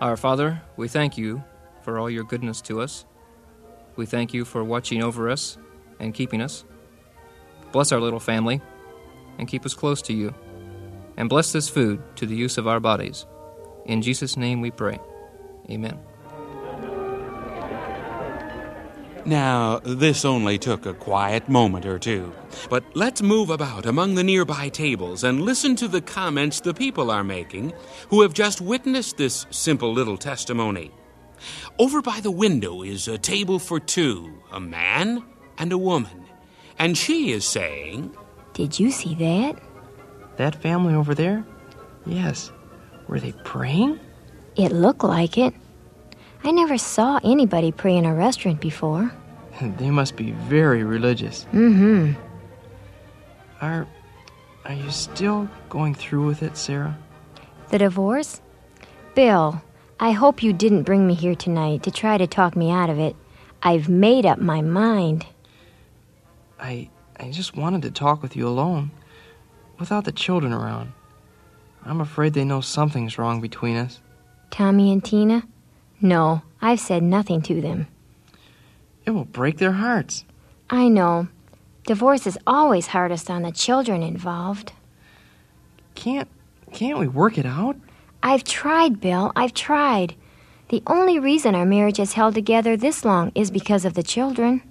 Our 0.00 0.16
Father, 0.16 0.62
we 0.76 0.86
thank 0.86 1.18
you 1.18 1.42
for 1.82 1.98
all 1.98 2.08
your 2.08 2.22
goodness 2.22 2.60
to 2.62 2.80
us. 2.80 3.04
We 3.96 4.06
thank 4.06 4.32
you 4.32 4.44
for 4.44 4.62
watching 4.62 5.02
over 5.02 5.28
us 5.28 5.58
and 5.98 6.14
keeping 6.14 6.40
us. 6.40 6.64
Bless 7.72 7.90
our 7.90 8.00
little 8.00 8.20
family 8.20 8.60
and 9.38 9.48
keep 9.48 9.66
us 9.66 9.74
close 9.74 10.00
to 10.02 10.12
you. 10.12 10.32
And 11.16 11.28
bless 11.28 11.52
this 11.52 11.68
food 11.68 12.00
to 12.16 12.26
the 12.26 12.36
use 12.36 12.56
of 12.56 12.68
our 12.68 12.80
bodies. 12.80 13.26
In 13.84 14.00
Jesus' 14.00 14.36
name 14.36 14.60
we 14.60 14.70
pray. 14.70 14.98
Amen. 15.68 15.98
Now, 19.24 19.80
this 19.80 20.24
only 20.24 20.58
took 20.58 20.86
a 20.86 20.94
quiet 20.94 21.48
moment 21.48 21.86
or 21.86 21.98
two. 21.98 22.32
But 22.68 22.84
let's 22.94 23.22
move 23.22 23.50
about 23.50 23.86
among 23.86 24.14
the 24.14 24.24
nearby 24.24 24.68
tables 24.68 25.24
and 25.24 25.42
listen 25.42 25.76
to 25.76 25.88
the 25.88 26.00
comments 26.00 26.60
the 26.60 26.74
people 26.74 27.10
are 27.10 27.24
making 27.24 27.72
who 28.08 28.22
have 28.22 28.34
just 28.34 28.60
witnessed 28.60 29.16
this 29.16 29.46
simple 29.50 29.92
little 29.92 30.16
testimony. 30.16 30.90
Over 31.78 32.02
by 32.02 32.20
the 32.20 32.30
window 32.30 32.82
is 32.82 33.08
a 33.08 33.18
table 33.18 33.58
for 33.58 33.80
two 33.80 34.42
a 34.52 34.60
man 34.60 35.24
and 35.58 35.72
a 35.72 35.78
woman. 35.78 36.26
And 36.78 36.96
she 36.96 37.32
is 37.32 37.44
saying, 37.44 38.16
Did 38.54 38.78
you 38.78 38.90
see 38.90 39.14
that? 39.16 39.60
That 40.36 40.60
family 40.62 40.94
over 40.94 41.14
there? 41.14 41.44
Yes. 42.06 42.52
Were 43.08 43.20
they 43.20 43.32
praying? 43.44 44.00
It 44.56 44.72
looked 44.72 45.04
like 45.04 45.38
it. 45.38 45.54
I 46.44 46.50
never 46.50 46.76
saw 46.76 47.20
anybody 47.22 47.72
pray 47.72 47.96
in 47.96 48.04
a 48.04 48.14
restaurant 48.14 48.60
before. 48.60 49.12
They 49.78 49.90
must 49.90 50.16
be 50.16 50.32
very 50.32 50.82
religious. 50.82 51.46
Mm-hmm. 51.52 52.14
Are 53.62 53.86
are 54.64 54.74
you 54.74 54.90
still 54.90 55.48
going 55.68 55.94
through 55.94 56.26
with 56.26 56.42
it, 56.42 56.56
Sarah? 56.56 56.98
The 57.70 57.78
divorce? 57.78 58.40
Bill, 59.14 59.62
I 60.00 60.10
hope 60.10 60.42
you 60.42 60.52
didn't 60.52 60.82
bring 60.82 61.06
me 61.06 61.14
here 61.14 61.34
tonight 61.34 61.84
to 61.84 61.90
try 61.90 62.18
to 62.18 62.26
talk 62.26 62.56
me 62.56 62.70
out 62.70 62.90
of 62.90 62.98
it. 62.98 63.14
I've 63.62 63.88
made 63.88 64.26
up 64.26 64.38
my 64.38 64.62
mind. 64.62 65.26
I 66.58 66.90
I 67.18 67.30
just 67.30 67.56
wanted 67.56 67.82
to 67.82 67.92
talk 67.92 68.20
with 68.20 68.34
you 68.34 68.48
alone, 68.48 68.90
without 69.78 70.04
the 70.04 70.12
children 70.12 70.52
around. 70.52 70.92
I'm 71.84 72.00
afraid 72.00 72.34
they 72.34 72.44
know 72.44 72.60
something's 72.60 73.16
wrong 73.16 73.40
between 73.40 73.76
us. 73.76 74.00
Tommy 74.50 74.92
and 74.92 75.04
Tina? 75.04 75.44
No, 76.00 76.42
I've 76.60 76.80
said 76.80 77.02
nothing 77.02 77.42
to 77.42 77.60
them. 77.60 77.86
It 79.06 79.12
will 79.12 79.24
break 79.24 79.58
their 79.58 79.72
hearts. 79.72 80.24
I 80.68 80.88
know. 80.88 81.28
Divorce 81.84 82.26
is 82.26 82.38
always 82.46 82.88
hardest 82.88 83.28
on 83.30 83.42
the 83.42 83.50
children 83.50 84.02
involved. 84.02 84.72
Can't 85.94 86.28
can't 86.72 86.98
we 86.98 87.06
work 87.06 87.36
it 87.36 87.44
out? 87.44 87.76
I've 88.22 88.44
tried, 88.44 89.00
Bill. 89.00 89.32
I've 89.36 89.52
tried. 89.52 90.14
The 90.68 90.82
only 90.86 91.18
reason 91.18 91.54
our 91.54 91.66
marriage 91.66 91.98
has 91.98 92.14
held 92.14 92.34
together 92.34 92.76
this 92.76 93.04
long 93.04 93.30
is 93.34 93.50
because 93.50 93.84
of 93.84 93.92
the 93.92 94.02
children. 94.02 94.62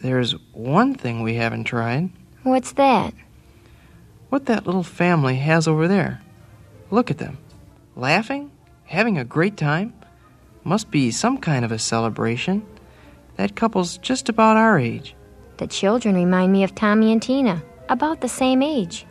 There's 0.00 0.32
one 0.52 0.94
thing 0.94 1.22
we 1.22 1.36
haven't 1.36 1.64
tried. 1.64 2.10
What's 2.42 2.72
that? 2.72 3.14
What 4.28 4.44
that 4.46 4.66
little 4.66 4.82
family 4.82 5.36
has 5.36 5.66
over 5.66 5.88
there. 5.88 6.20
Look 6.90 7.10
at 7.10 7.18
them. 7.18 7.38
Laughing? 7.94 8.50
Having 8.84 9.16
a 9.18 9.24
great 9.24 9.56
time? 9.56 9.94
Must 10.64 10.90
be 10.90 11.10
some 11.10 11.38
kind 11.38 11.64
of 11.64 11.72
a 11.72 11.78
celebration. 11.78 12.66
That 13.36 13.56
couple's 13.56 13.96
just 13.98 14.28
about 14.28 14.58
our 14.58 14.78
age. 14.78 15.15
The 15.58 15.66
children 15.66 16.14
remind 16.14 16.52
me 16.52 16.64
of 16.64 16.74
Tommy 16.74 17.12
and 17.12 17.22
Tina, 17.22 17.62
about 17.88 18.20
the 18.20 18.28
same 18.28 18.62
age. 18.62 19.06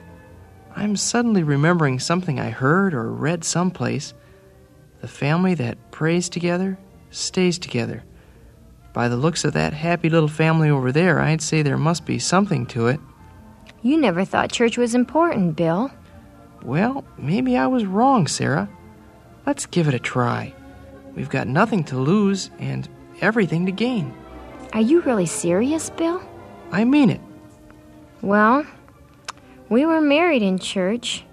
I'm 0.76 0.96
suddenly 0.96 1.44
remembering 1.44 2.00
something 2.00 2.40
I 2.40 2.50
heard 2.50 2.94
or 2.94 3.12
read 3.12 3.44
someplace. 3.44 4.14
The 5.02 5.08
family 5.08 5.54
that 5.56 5.92
prays 5.92 6.30
together 6.30 6.78
stays 7.10 7.58
together. 7.58 8.04
By 8.94 9.08
the 9.08 9.18
looks 9.18 9.44
of 9.44 9.54
that 9.54 9.74
happy 9.74 10.10
little 10.10 10.30
family 10.30 10.70
over 10.70 10.92
there, 10.92 11.20
I'd 11.20 11.42
say 11.42 11.62
there 11.62 11.78
must 11.78 12.06
be 12.06 12.20
something 12.20 12.66
to 12.68 12.88
it. 12.88 13.00
You 13.82 13.98
never 13.98 14.26
thought 14.26 14.52
church 14.52 14.78
was 14.78 14.96
important, 14.96 15.56
Bill. 15.56 15.92
Well, 16.64 17.04
maybe 17.18 17.58
I 17.58 17.68
was 17.68 17.86
wrong, 17.86 18.28
Sarah. 18.28 18.70
Let's 19.46 19.66
give 19.66 19.88
it 19.88 19.94
a 19.94 20.00
try. 20.00 20.54
We've 21.16 21.30
got 21.30 21.48
nothing 21.48 21.84
to 21.86 21.98
lose 21.98 22.50
and 22.60 22.90
everything 23.22 23.66
to 23.68 23.72
gain. 23.72 24.14
Are 24.74 24.82
you 24.82 25.02
really 25.02 25.26
serious, 25.28 25.90
Bill? 25.92 26.22
I 26.76 26.84
mean 26.84 27.10
it. 27.10 27.22
Well, 28.22 28.66
we 29.70 29.86
were 29.86 30.02
married 30.02 30.42
in 30.42 30.60
church. 30.60 31.24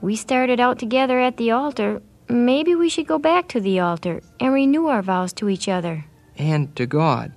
We 0.00 0.16
started 0.16 0.60
out 0.60 0.78
together 0.78 1.20
at 1.20 1.36
the 1.36 1.50
altar. 1.50 2.00
Maybe 2.30 2.74
we 2.74 2.88
should 2.88 3.06
go 3.06 3.18
back 3.18 3.48
to 3.48 3.60
the 3.60 3.80
altar 3.80 4.22
and 4.40 4.54
renew 4.54 4.86
our 4.86 5.02
vows 5.02 5.34
to 5.34 5.50
each 5.50 5.68
other. 5.68 6.06
And 6.38 6.74
to 6.76 6.86
God. 6.86 7.34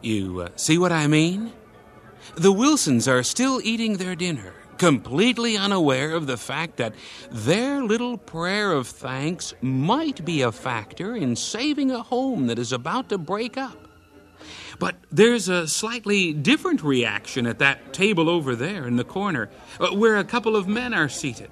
You 0.00 0.40
uh, 0.40 0.48
see 0.56 0.78
what 0.78 0.90
I 0.90 1.06
mean? 1.06 1.52
The 2.34 2.50
Wilsons 2.52 3.06
are 3.08 3.22
still 3.22 3.60
eating 3.62 3.98
their 3.98 4.14
dinner, 4.14 4.54
completely 4.78 5.58
unaware 5.58 6.14
of 6.14 6.26
the 6.26 6.38
fact 6.38 6.78
that 6.78 6.94
their 7.30 7.82
little 7.82 8.16
prayer 8.16 8.72
of 8.72 8.86
thanks 8.86 9.52
might 9.60 10.24
be 10.24 10.40
a 10.40 10.50
factor 10.50 11.14
in 11.14 11.36
saving 11.36 11.90
a 11.90 12.02
home 12.02 12.46
that 12.46 12.58
is 12.58 12.72
about 12.72 13.10
to 13.10 13.18
break 13.18 13.58
up. 13.58 13.87
But 14.78 14.96
there's 15.10 15.48
a 15.48 15.66
slightly 15.66 16.32
different 16.32 16.82
reaction 16.82 17.46
at 17.46 17.58
that 17.58 17.92
table 17.92 18.28
over 18.28 18.54
there 18.54 18.86
in 18.86 18.96
the 18.96 19.04
corner, 19.04 19.50
uh, 19.80 19.88
where 19.88 20.16
a 20.16 20.24
couple 20.24 20.54
of 20.54 20.68
men 20.68 20.94
are 20.94 21.08
seated. 21.08 21.50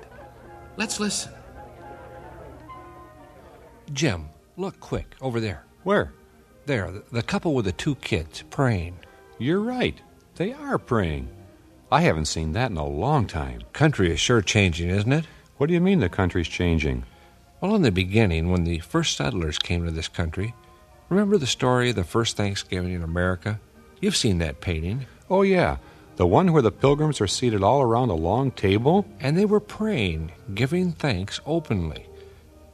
Let's 0.76 1.00
listen. 1.00 1.32
Jim, 3.92 4.28
look 4.56 4.78
quick 4.80 5.16
over 5.20 5.40
there. 5.40 5.64
Where? 5.82 6.12
There, 6.66 6.90
the, 6.90 7.04
the 7.12 7.22
couple 7.22 7.54
with 7.54 7.64
the 7.64 7.72
two 7.72 7.94
kids 7.96 8.42
praying. 8.50 8.98
You're 9.38 9.60
right. 9.60 10.00
They 10.36 10.52
are 10.52 10.78
praying. 10.78 11.28
I 11.90 12.00
haven't 12.02 12.24
seen 12.26 12.52
that 12.52 12.70
in 12.70 12.76
a 12.76 12.86
long 12.86 13.26
time. 13.26 13.62
Country 13.72 14.12
is 14.12 14.18
sure 14.20 14.42
changing, 14.42 14.90
isn't 14.90 15.12
it? 15.12 15.26
What 15.56 15.68
do 15.68 15.74
you 15.74 15.80
mean 15.80 16.00
the 16.00 16.08
country's 16.08 16.48
changing? 16.48 17.04
Well, 17.60 17.74
in 17.74 17.82
the 17.82 17.92
beginning, 17.92 18.50
when 18.50 18.64
the 18.64 18.80
first 18.80 19.16
settlers 19.16 19.58
came 19.58 19.84
to 19.84 19.90
this 19.90 20.08
country, 20.08 20.54
remember 21.08 21.38
the 21.38 21.46
story 21.46 21.90
of 21.90 21.96
the 21.96 22.04
first 22.04 22.36
Thanksgiving 22.36 22.92
in 22.92 23.02
America? 23.02 23.60
You've 24.00 24.16
seen 24.16 24.38
that 24.38 24.60
painting. 24.60 25.06
Oh, 25.30 25.42
yeah. 25.42 25.78
The 26.16 26.26
one 26.26 26.52
where 26.52 26.62
the 26.62 26.72
pilgrims 26.72 27.20
are 27.20 27.26
seated 27.26 27.62
all 27.62 27.82
around 27.82 28.10
a 28.10 28.14
long 28.14 28.50
table? 28.50 29.06
And 29.20 29.36
they 29.36 29.44
were 29.44 29.60
praying, 29.60 30.32
giving 30.54 30.92
thanks 30.92 31.40
openly. 31.44 32.06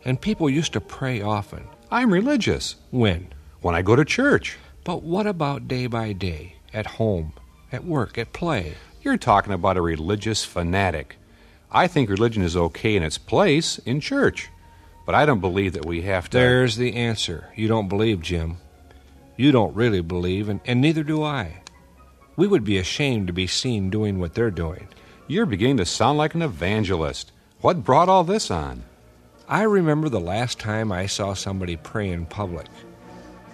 And 0.05 0.21
people 0.21 0.49
used 0.49 0.73
to 0.75 0.81
pray 0.81 1.23
often. 1.23 1.65
I'm 1.91 2.13
religious. 2.13 2.77
When? 2.91 3.29
When 3.61 3.75
I 3.75 3.83
go 3.83 3.97
to 3.97 4.05
church. 4.05 4.59
But 4.85 5.03
what 5.03 5.27
about 5.27 5.69
day 5.69 5.87
by 5.87 6.13
day? 6.13 6.57
At 6.73 6.87
home, 6.87 7.33
at 7.71 7.85
work, 7.85 8.19
at 8.19 8.33
play? 8.33 8.75
You're 9.03 9.17
talking 9.17 9.53
about 9.53 9.77
a 9.77 9.83
religious 9.83 10.45
fanatic. 10.45 11.17
I 11.71 11.87
think 11.87 12.11
religion 12.11 12.43
is 12.43 12.57
okay 12.57 12.97
in 12.97 13.03
its 13.03 13.19
place 13.19 13.79
in 13.79 14.01
church. 14.01 14.51
But 15.05 15.15
I 15.15 15.27
don't 15.27 15.41
believe 15.41 15.73
that 15.73 15.87
we 15.87 16.03
have 16.03 16.31
to. 16.31 16.39
There's 16.39 16.77
the 16.77 16.95
answer. 16.95 17.49
You 17.57 17.69
don't 17.69 17.89
believe, 17.89 18.21
Jim. 18.21 18.59
You 19.37 19.51
don't 19.51 19.75
really 19.75 20.01
believe, 20.01 20.49
and, 20.49 20.61
and 20.65 20.81
neither 20.81 21.03
do 21.03 21.23
I. 21.23 21.63
We 22.37 22.47
would 22.47 22.65
be 22.65 22.79
ashamed 22.79 23.27
to 23.27 23.33
be 23.33 23.47
seen 23.47 23.91
doing 23.91 24.19
what 24.19 24.35
they're 24.35 24.51
doing. 24.51 24.89
You're 25.27 25.47
beginning 25.47 25.79
to 25.79 25.85
sound 25.85 26.19
like 26.19 26.35
an 26.35 26.43
evangelist. 26.43 27.33
What 27.61 27.85
brought 27.85 28.09
all 28.09 28.25
this 28.25 28.51
on? 28.51 28.85
I 29.49 29.63
remember 29.63 30.09
the 30.09 30.21
last 30.21 30.59
time 30.59 30.93
I 30.93 31.07
saw 31.07 31.35
somebody 31.35 31.77
pray 31.77 32.11
in 32.11 32.27
public. 32.27 32.67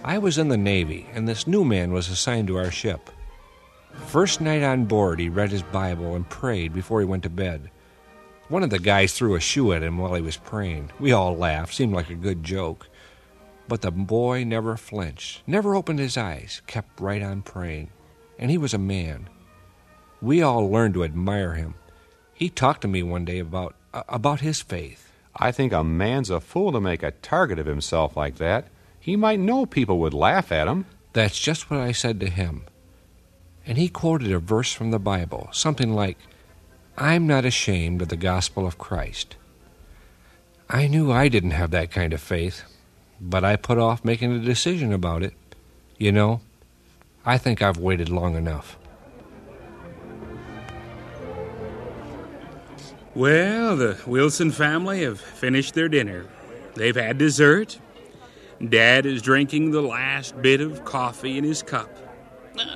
I 0.04 0.18
was 0.18 0.38
in 0.38 0.48
the 0.48 0.56
Navy, 0.56 1.06
and 1.12 1.26
this 1.26 1.46
new 1.46 1.64
man 1.64 1.92
was 1.92 2.08
assigned 2.08 2.48
to 2.48 2.56
our 2.56 2.70
ship. 2.70 3.10
First 4.06 4.40
night 4.40 4.62
on 4.62 4.84
board, 4.84 5.18
he 5.18 5.28
read 5.28 5.50
his 5.50 5.62
Bible 5.62 6.14
and 6.14 6.28
prayed 6.28 6.72
before 6.72 7.00
he 7.00 7.06
went 7.06 7.24
to 7.24 7.30
bed. 7.30 7.70
One 8.48 8.62
of 8.62 8.70
the 8.70 8.78
guys 8.78 9.12
threw 9.12 9.34
a 9.34 9.40
shoe 9.40 9.72
at 9.72 9.82
him 9.82 9.98
while 9.98 10.14
he 10.14 10.22
was 10.22 10.38
praying. 10.38 10.90
We 10.98 11.12
all 11.12 11.36
laughed, 11.36 11.74
seemed 11.74 11.92
like 11.92 12.08
a 12.08 12.14
good 12.14 12.42
joke. 12.42 12.88
But 13.68 13.82
the 13.82 13.90
boy 13.90 14.44
never 14.44 14.78
flinched, 14.78 15.42
never 15.46 15.74
opened 15.74 15.98
his 15.98 16.16
eyes, 16.16 16.62
kept 16.66 16.98
right 16.98 17.22
on 17.22 17.42
praying. 17.42 17.90
And 18.38 18.50
he 18.50 18.56
was 18.56 18.72
a 18.72 18.78
man. 18.78 19.28
We 20.22 20.40
all 20.40 20.70
learned 20.70 20.94
to 20.94 21.04
admire 21.04 21.52
him. 21.54 21.74
He 22.32 22.48
talked 22.48 22.80
to 22.82 22.88
me 22.88 23.02
one 23.02 23.26
day 23.26 23.38
about 23.38 23.74
uh, 23.92 24.04
about 24.08 24.40
his 24.40 24.62
faith. 24.62 25.12
I 25.36 25.52
think 25.52 25.72
a 25.72 25.84
man's 25.84 26.30
a 26.30 26.40
fool 26.40 26.72
to 26.72 26.80
make 26.80 27.02
a 27.02 27.10
target 27.10 27.58
of 27.58 27.66
himself 27.66 28.16
like 28.16 28.36
that. 28.36 28.68
He 28.98 29.16
might 29.16 29.40
know 29.40 29.66
people 29.66 29.98
would 30.00 30.14
laugh 30.14 30.50
at 30.50 30.68
him. 30.68 30.86
That's 31.12 31.38
just 31.38 31.70
what 31.70 31.80
I 31.80 31.92
said 31.92 32.20
to 32.20 32.30
him. 32.30 32.64
And 33.66 33.76
he 33.76 33.88
quoted 33.88 34.32
a 34.32 34.38
verse 34.38 34.72
from 34.72 34.90
the 34.90 34.98
Bible, 34.98 35.48
something 35.52 35.94
like, 35.94 36.18
I'm 37.00 37.28
not 37.28 37.44
ashamed 37.44 38.02
of 38.02 38.08
the 38.08 38.16
gospel 38.16 38.66
of 38.66 38.76
Christ. 38.76 39.36
I 40.68 40.88
knew 40.88 41.12
I 41.12 41.28
didn't 41.28 41.52
have 41.52 41.70
that 41.70 41.92
kind 41.92 42.12
of 42.12 42.20
faith, 42.20 42.64
but 43.20 43.44
I 43.44 43.54
put 43.54 43.78
off 43.78 44.04
making 44.04 44.32
a 44.32 44.40
decision 44.40 44.92
about 44.92 45.22
it. 45.22 45.32
You 45.96 46.10
know, 46.10 46.40
I 47.24 47.38
think 47.38 47.62
I've 47.62 47.76
waited 47.76 48.08
long 48.08 48.34
enough. 48.34 48.76
Well, 53.14 53.76
the 53.76 53.96
Wilson 54.04 54.50
family 54.50 55.02
have 55.02 55.20
finished 55.20 55.74
their 55.74 55.88
dinner. 55.88 56.26
They've 56.74 56.96
had 56.96 57.16
dessert. 57.16 57.78
Dad 58.68 59.06
is 59.06 59.22
drinking 59.22 59.70
the 59.70 59.82
last 59.82 60.42
bit 60.42 60.60
of 60.60 60.84
coffee 60.84 61.38
in 61.38 61.44
his 61.44 61.62
cup. 61.62 62.07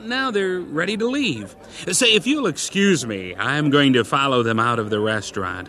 Now 0.03 0.31
they're 0.31 0.61
ready 0.61 0.97
to 0.97 1.07
leave. 1.07 1.57
Say, 1.90 2.14
if 2.14 2.27
you'll 2.27 2.47
excuse 2.47 3.07
me, 3.07 3.35
I'm 3.37 3.71
going 3.71 3.92
to 3.95 4.05
follow 4.05 4.42
them 4.42 4.61
out 4.61 4.79
of 4.79 4.90
the 4.90 5.01
restaurant. 5.01 5.68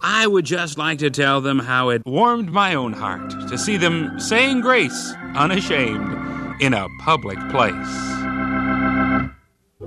I 0.00 0.26
would 0.26 0.44
just 0.44 0.76
like 0.76 0.98
to 0.98 1.10
tell 1.10 1.40
them 1.40 1.58
how 1.58 1.88
it 1.88 2.02
warmed 2.04 2.50
my 2.50 2.74
own 2.74 2.92
heart 2.92 3.30
to 3.48 3.56
see 3.56 3.76
them 3.76 4.18
saying 4.20 4.60
grace 4.60 5.14
unashamed 5.34 6.60
in 6.60 6.74
a 6.74 6.88
public 7.00 7.38
place. 7.50 7.74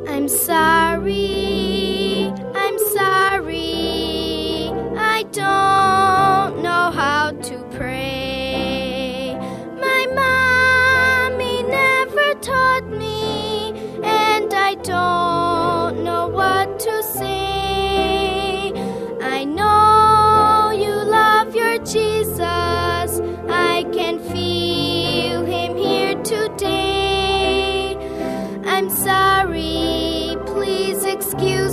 I'm 0.08 0.28
sorry, 0.28 2.32
I'm 2.56 2.80
sorry. 2.94 4.72
I 4.98 5.24
don't 5.32 6.07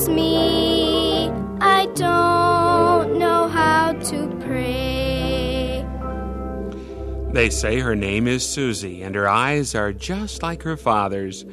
me. 0.08 1.28
I 1.60 1.86
don't 1.94 3.18
know 3.18 3.48
how 3.48 3.92
to 3.92 4.28
pray. 4.40 5.84
They 7.32 7.50
say 7.50 7.80
her 7.80 7.96
name 7.96 8.28
is 8.28 8.46
Susie, 8.48 9.02
and 9.02 9.14
her 9.14 9.28
eyes 9.28 9.74
are 9.74 9.92
just 9.92 10.42
like 10.42 10.62
her 10.62 10.76
father's. 10.76 11.44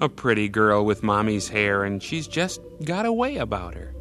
A 0.00 0.08
pretty 0.08 0.48
girl 0.48 0.84
with 0.84 1.02
mommy's 1.02 1.48
hair, 1.48 1.84
and 1.84 2.02
she's 2.02 2.28
just 2.28 2.60
got 2.84 3.04
a 3.04 3.12
way 3.12 3.36
about 3.36 3.74
her. 3.74 3.94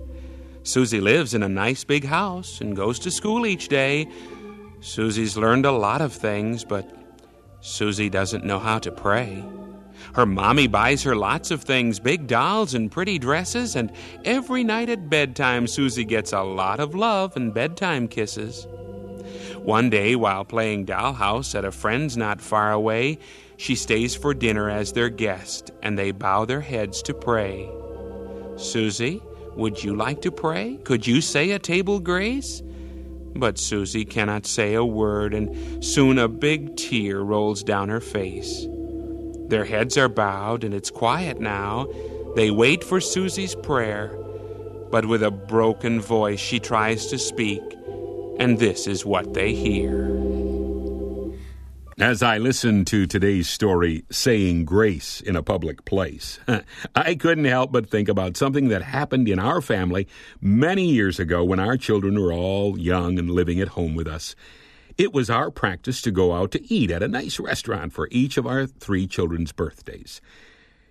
Susie 0.64 1.02
lives 1.02 1.34
in 1.34 1.44
a 1.44 1.50
nice 1.50 1.84
big 1.84 2.04
house 2.04 2.62
and 2.62 2.76
goes 2.76 3.00
to 3.00 3.10
school 3.10 3.48
each 3.48 3.68
day. 3.68 4.08
Susie's 4.80 5.38
learned 5.38 5.66
a 5.66 5.72
lot 5.72 6.02
of 6.02 6.14
things, 6.14 6.64
but 6.64 6.88
Susie 7.62 8.10
doesn't 8.10 8.46
know 8.46 8.60
how 8.60 8.78
to 8.80 8.92
pray. 8.92 9.44
Her 10.14 10.26
mommy 10.26 10.68
buys 10.68 11.04
her 11.04 11.16
lots 11.16 11.52
of 11.52 11.64
things 11.64 12.00
big 12.00 12.28
dolls 12.28 12.74
and 12.74 12.92
pretty 12.92 13.20
dresses, 13.20 13.76
and 13.76 13.92
every 14.26 14.64
night 14.64 14.90
at 14.90 15.10
bedtime, 15.10 15.68
Susie 15.68 16.06
gets 16.06 16.34
a 16.34 16.42
lot 16.42 16.80
of 16.80 16.96
love 16.96 17.36
and 17.36 17.54
bedtime 17.54 18.08
kisses. 18.08 18.68
One 19.58 19.90
day, 19.90 20.16
while 20.16 20.46
playing 20.46 20.86
dollhouse 20.86 21.54
at 21.54 21.66
a 21.66 21.72
friend's 21.72 22.16
not 22.16 22.42
far 22.42 22.72
away, 22.72 23.20
she 23.58 23.76
stays 23.76 24.16
for 24.16 24.34
dinner 24.34 24.70
as 24.70 24.94
their 24.94 25.10
guest, 25.10 25.72
and 25.82 25.98
they 25.98 26.12
bow 26.12 26.46
their 26.46 26.62
heads 26.62 27.02
to 27.04 27.14
pray. 27.14 27.70
Susie, 28.56 29.22
would 29.56 29.84
you 29.84 29.96
like 29.96 30.22
to 30.22 30.32
pray? 30.32 30.78
Could 30.84 31.06
you 31.06 31.20
say 31.20 31.52
a 31.52 31.60
table 31.60 32.00
grace? 32.00 32.62
But 33.36 33.58
Susie 33.58 34.06
cannot 34.06 34.46
say 34.46 34.76
a 34.76 34.86
word, 34.86 35.34
and 35.34 35.84
soon 35.84 36.18
a 36.18 36.28
big 36.28 36.78
tear 36.78 37.22
rolls 37.22 37.64
down 37.64 37.90
her 37.90 38.00
face. 38.00 38.68
Their 39.48 39.66
heads 39.66 39.98
are 39.98 40.10
bowed, 40.10 40.64
and 40.64 40.74
it's 40.74 40.92
quiet 40.92 41.40
now. 41.40 41.88
They 42.36 42.52
wait 42.52 42.84
for 42.84 43.00
Susie's 43.00 43.56
prayer, 43.56 44.10
but 44.92 45.06
with 45.06 45.24
a 45.24 45.32
broken 45.32 46.02
voice 46.02 46.40
she 46.40 46.60
tries 46.60 47.08
to 47.08 47.18
speak, 47.18 47.62
and 48.40 48.60
this 48.60 48.88
is 48.88 49.06
what 49.06 49.34
they 49.34 49.54
hear. 49.54 50.08
As 52.00 52.22
I 52.22 52.38
listened 52.38 52.86
to 52.88 53.08
today's 53.08 53.50
story, 53.50 54.06
Saying 54.12 54.66
Grace 54.66 55.20
in 55.20 55.36
a 55.36 55.42
Public 55.42 55.84
Place, 55.84 56.40
I 56.96 57.16
couldn't 57.16 57.46
help 57.46 57.72
but 57.72 57.90
think 57.90 58.08
about 58.08 58.38
something 58.38 58.68
that 58.68 58.84
happened 58.84 59.28
in 59.28 59.40
our 59.40 59.62
family 59.62 60.08
many 60.40 60.86
years 60.86 61.20
ago 61.20 61.44
when 61.44 61.60
our 61.60 61.76
children 61.76 62.22
were 62.22 62.32
all 62.32 62.78
young 62.78 63.18
and 63.18 63.32
living 63.32 63.60
at 63.60 63.70
home 63.70 63.96
with 63.96 64.08
us. 64.08 64.36
It 64.98 65.14
was 65.14 65.30
our 65.30 65.52
practice 65.52 66.02
to 66.02 66.12
go 66.12 66.34
out 66.34 66.50
to 66.54 66.74
eat 66.74 66.90
at 66.90 67.04
a 67.04 67.08
nice 67.08 67.40
restaurant 67.40 67.94
for 67.94 68.08
each 68.10 68.36
of 68.36 68.48
our 68.48 68.66
three 68.66 69.06
children's 69.06 69.52
birthdays. 69.52 70.22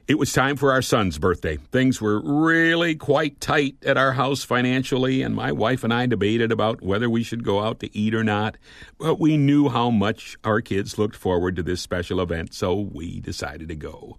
It 0.07 0.17
was 0.17 0.33
time 0.33 0.55
for 0.55 0.71
our 0.71 0.83
son's 0.83 1.19
birthday. 1.19 1.57
Things 1.57 2.01
were 2.01 2.21
really 2.21 2.95
quite 2.95 3.41
tight 3.41 3.75
at 3.85 3.97
our 3.97 4.13
house 4.13 4.45
financially, 4.45 5.23
and 5.23 5.35
my 5.35 5.51
wife 5.51 5.83
and 5.83 5.93
I 5.93 6.07
debated 6.07 6.53
about 6.53 6.83
whether 6.83 7.11
we 7.11 7.25
should 7.25 7.43
go 7.43 7.61
out 7.61 7.81
to 7.81 7.97
eat 7.99 8.15
or 8.15 8.23
not. 8.23 8.57
But 8.97 9.19
we 9.19 9.37
knew 9.37 9.71
how 9.71 9.91
much 9.91 10.37
our 10.45 10.61
kids 10.61 10.99
looked 10.99 11.17
forward 11.17 11.57
to 11.57 11.65
this 11.65 11.81
special 11.81 12.21
event, 12.21 12.55
so 12.55 12.79
we 12.79 13.19
decided 13.19 13.67
to 13.71 13.75
go. 13.75 14.19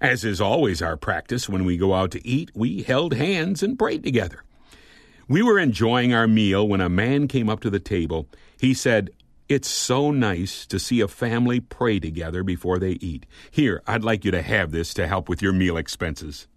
As 0.00 0.24
is 0.24 0.40
always 0.40 0.82
our 0.82 0.96
practice 0.96 1.48
when 1.48 1.64
we 1.64 1.76
go 1.76 1.94
out 1.94 2.10
to 2.10 2.26
eat, 2.26 2.50
we 2.56 2.82
held 2.82 3.14
hands 3.14 3.62
and 3.62 3.78
prayed 3.78 4.02
together. 4.02 4.42
We 5.32 5.40
were 5.40 5.58
enjoying 5.58 6.12
our 6.12 6.28
meal 6.28 6.68
when 6.68 6.82
a 6.82 6.90
man 6.90 7.26
came 7.26 7.48
up 7.48 7.60
to 7.60 7.70
the 7.70 7.80
table. 7.80 8.28
He 8.60 8.74
said, 8.74 9.08
it's 9.48 9.66
so 9.66 10.10
nice 10.10 10.66
to 10.66 10.78
see 10.78 11.00
a 11.00 11.08
family 11.08 11.58
pray 11.58 12.00
together 12.00 12.42
before 12.42 12.78
they 12.78 12.98
eat. 13.00 13.24
Here, 13.50 13.82
I'd 13.86 14.04
like 14.04 14.26
you 14.26 14.30
to 14.30 14.42
have 14.42 14.72
this 14.72 14.92
to 14.92 15.06
help 15.06 15.30
with 15.30 15.40
your 15.40 15.54
meal 15.54 15.78
expenses. 15.78 16.48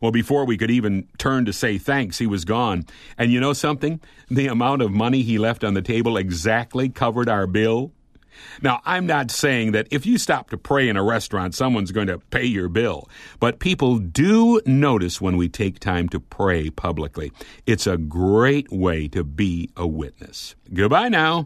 Well, 0.00 0.10
before 0.10 0.46
we 0.46 0.56
could 0.56 0.70
even 0.70 1.06
turn 1.18 1.44
to 1.44 1.52
say 1.52 1.76
thanks, 1.76 2.16
he 2.16 2.26
was 2.26 2.46
gone. 2.46 2.86
And 3.18 3.30
you 3.30 3.40
know 3.40 3.52
something? 3.52 4.00
The 4.30 4.46
amount 4.46 4.80
of 4.80 4.90
money 4.90 5.20
he 5.20 5.36
left 5.36 5.62
on 5.62 5.74
the 5.74 5.82
table 5.82 6.16
exactly 6.16 6.88
covered 6.88 7.28
our 7.28 7.46
bill. 7.46 7.92
Now, 8.62 8.80
I'm 8.84 9.06
not 9.06 9.30
saying 9.30 9.72
that 9.72 9.88
if 9.90 10.06
you 10.06 10.18
stop 10.18 10.50
to 10.50 10.58
pray 10.58 10.88
in 10.88 10.96
a 10.96 11.02
restaurant, 11.02 11.54
someone's 11.54 11.92
going 11.92 12.06
to 12.08 12.18
pay 12.18 12.44
your 12.44 12.68
bill, 12.68 13.08
but 13.40 13.58
people 13.58 13.98
do 13.98 14.60
notice 14.66 15.20
when 15.20 15.36
we 15.36 15.48
take 15.48 15.78
time 15.78 16.08
to 16.10 16.20
pray 16.20 16.70
publicly. 16.70 17.32
It's 17.66 17.86
a 17.86 17.96
great 17.96 18.70
way 18.72 19.08
to 19.08 19.24
be 19.24 19.70
a 19.76 19.86
witness. 19.86 20.54
Goodbye 20.72 21.08
now. 21.08 21.44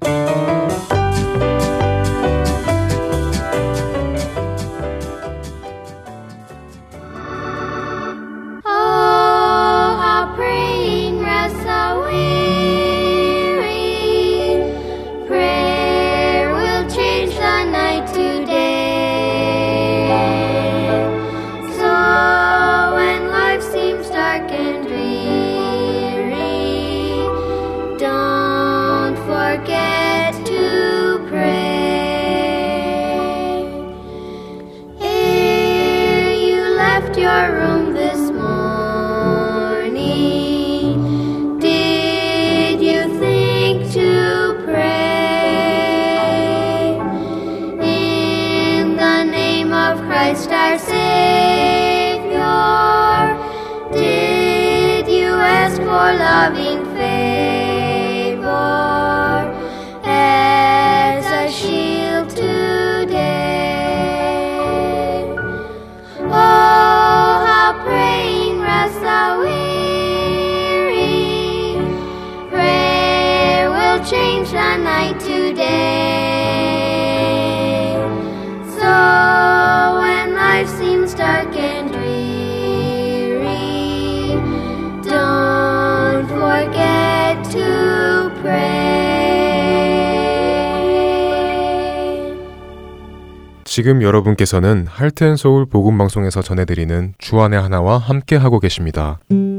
지금 93.78 94.02
여러분께서는 94.02 94.88
할텐 94.88 95.36
서울 95.36 95.64
복음 95.64 95.98
방송에서 95.98 96.42
전해드리는 96.42 97.14
주안의 97.18 97.62
하나와 97.62 97.96
함께 97.96 98.34
하고 98.34 98.58
계십니다. 98.58 99.20
기 99.28 99.57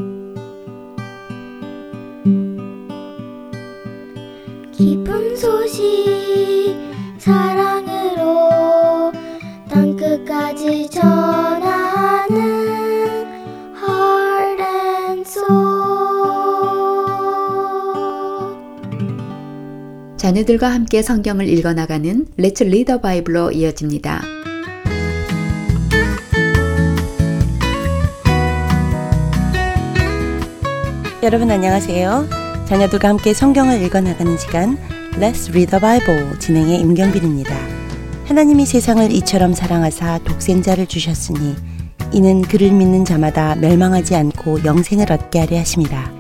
자녀들과 20.30 20.72
함께 20.72 21.02
성경을 21.02 21.50
읽어나가는 21.50 22.28
Let's 22.38 22.62
Read 22.62 22.86
the 22.86 23.02
Bible로 23.02 23.50
이어집니다. 23.52 24.22
여러분 31.24 31.50
안녕하세요. 31.50 32.28
자녀들과 32.68 33.10
함께 33.10 33.34
성경을 33.34 33.82
읽어나가는 33.82 34.38
시간 34.38 34.78
Let's 35.14 35.50
Read 35.50 35.72
the 35.72 35.82
Bible 35.82 36.38
진행의 36.38 36.80
임경빈입니다. 36.80 37.56
하나님이 38.26 38.68
세상을 38.68 39.12
이처럼 39.12 39.56
사랑하사 39.56 40.20
독생자를 40.26 40.86
주셨으니 40.86 41.56
이는 42.14 42.44
그를 42.44 42.72
믿는 42.72 43.04
자마다 43.04 43.56
멸망하지 43.56 44.16
않고 44.16 44.64
영생을 44.64 45.12
얻게 45.12 45.40
하려 45.40 45.58
하심이라. 45.58 46.20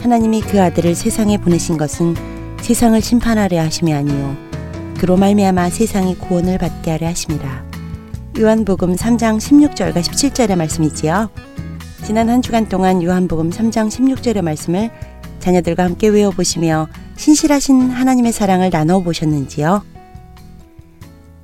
하나님이 0.00 0.40
그 0.40 0.62
아들을 0.62 0.94
세상에 0.94 1.36
보내신 1.36 1.76
것은 1.76 2.29
세상을 2.62 3.00
심판하려 3.00 3.60
하심이 3.60 3.92
아니요 3.92 4.36
그로 5.00 5.16
말미암아 5.16 5.70
세상이 5.70 6.16
구원을 6.18 6.58
받게 6.58 6.90
하려 6.90 7.06
하심이라. 7.06 7.70
요한복음 8.38 8.96
3장 8.96 9.38
16절과 9.38 9.94
17절의 9.94 10.56
말씀이지요. 10.56 11.30
지난 12.04 12.28
한 12.28 12.42
주간 12.42 12.68
동안 12.68 13.02
요한복음 13.02 13.48
3장 13.48 13.88
16절의 13.88 14.42
말씀을 14.42 14.90
자녀들과 15.38 15.84
함께 15.84 16.08
외워보시며 16.08 16.88
신실하신 17.16 17.90
하나님의 17.90 18.32
사랑을 18.32 18.68
나눠 18.68 19.00
보셨는지요? 19.00 19.82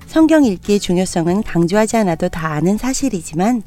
성경 0.07 0.45
읽기의 0.45 0.79
중요성은 0.79 1.43
강조하지 1.43 1.97
않아도 1.97 2.29
다 2.29 2.49
아는 2.49 2.77
사실이지만 2.77 3.63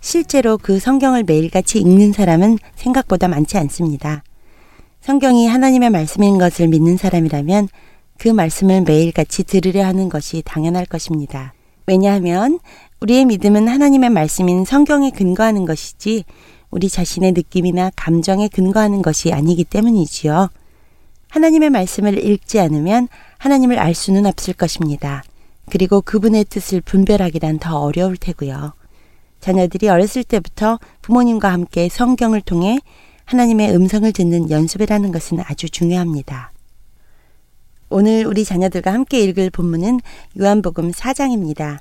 실제로 0.00 0.56
그 0.56 0.78
성경을 0.78 1.24
매일같이 1.24 1.80
읽는 1.80 2.12
사람은 2.12 2.58
생각보다 2.76 3.26
많지 3.26 3.58
않습니다. 3.58 4.22
성경이 5.02 5.48
하나님의 5.48 5.90
말씀인 5.90 6.38
것을 6.38 6.68
믿는 6.68 6.96
사람이라면 6.96 7.68
그 8.18 8.28
말씀을 8.28 8.82
매일같이 8.82 9.42
들으려 9.42 9.84
하는 9.84 10.08
것이 10.08 10.42
당연할 10.44 10.86
것입니다. 10.86 11.54
왜냐하면 11.86 12.60
우리의 13.00 13.24
믿음은 13.24 13.66
하나님의 13.66 14.10
말씀인 14.10 14.64
성경에 14.64 15.10
근거하는 15.10 15.64
것이지 15.64 16.24
우리 16.70 16.88
자신의 16.88 17.32
느낌이나 17.32 17.90
감정에 17.96 18.46
근거하는 18.46 19.02
것이 19.02 19.32
아니기 19.32 19.64
때문이지요. 19.64 20.50
하나님의 21.30 21.70
말씀을 21.70 22.24
읽지 22.24 22.60
않으면 22.60 23.08
하나님을 23.38 23.80
알 23.80 23.94
수는 23.94 24.24
없을 24.24 24.54
것입니다. 24.54 25.24
그리고 25.68 26.00
그분의 26.00 26.44
뜻을 26.44 26.80
분별하기란 26.80 27.58
더 27.58 27.80
어려울 27.80 28.16
테고요. 28.16 28.74
자녀들이 29.40 29.88
어렸을 29.88 30.22
때부터 30.22 30.78
부모님과 31.00 31.52
함께 31.52 31.88
성경을 31.88 32.40
통해 32.42 32.78
하나님의 33.24 33.74
음성을 33.74 34.10
듣는 34.12 34.50
연습이라는 34.50 35.12
것은 35.12 35.40
아주 35.46 35.68
중요합니다. 35.68 36.52
오늘 37.88 38.26
우리 38.26 38.44
자녀들과 38.44 38.92
함께 38.92 39.20
읽을 39.20 39.50
본문은 39.50 40.00
요한복음 40.40 40.92
4장입니다. 40.92 41.78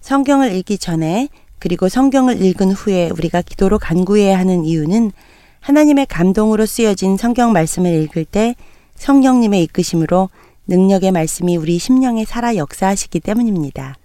성경을 0.00 0.54
읽기 0.56 0.78
전에 0.78 1.28
그리고 1.58 1.88
성경을 1.88 2.42
읽은 2.42 2.72
후에 2.72 3.10
우리가 3.10 3.42
기도로 3.42 3.78
간구해야 3.78 4.38
하는 4.38 4.64
이유는 4.64 5.12
하나님의 5.60 6.06
감동으로 6.06 6.66
쓰여진 6.66 7.16
성경 7.16 7.52
말씀을 7.52 7.92
읽을 8.02 8.24
때 8.24 8.56
성령님의 8.96 9.62
이끄심으로 9.64 10.28
능력의 10.66 11.12
말씀이 11.12 11.56
우리 11.56 11.78
심령에 11.78 12.24
살아 12.24 12.56
역사하시기 12.56 13.20
때문입니다. 13.20 13.96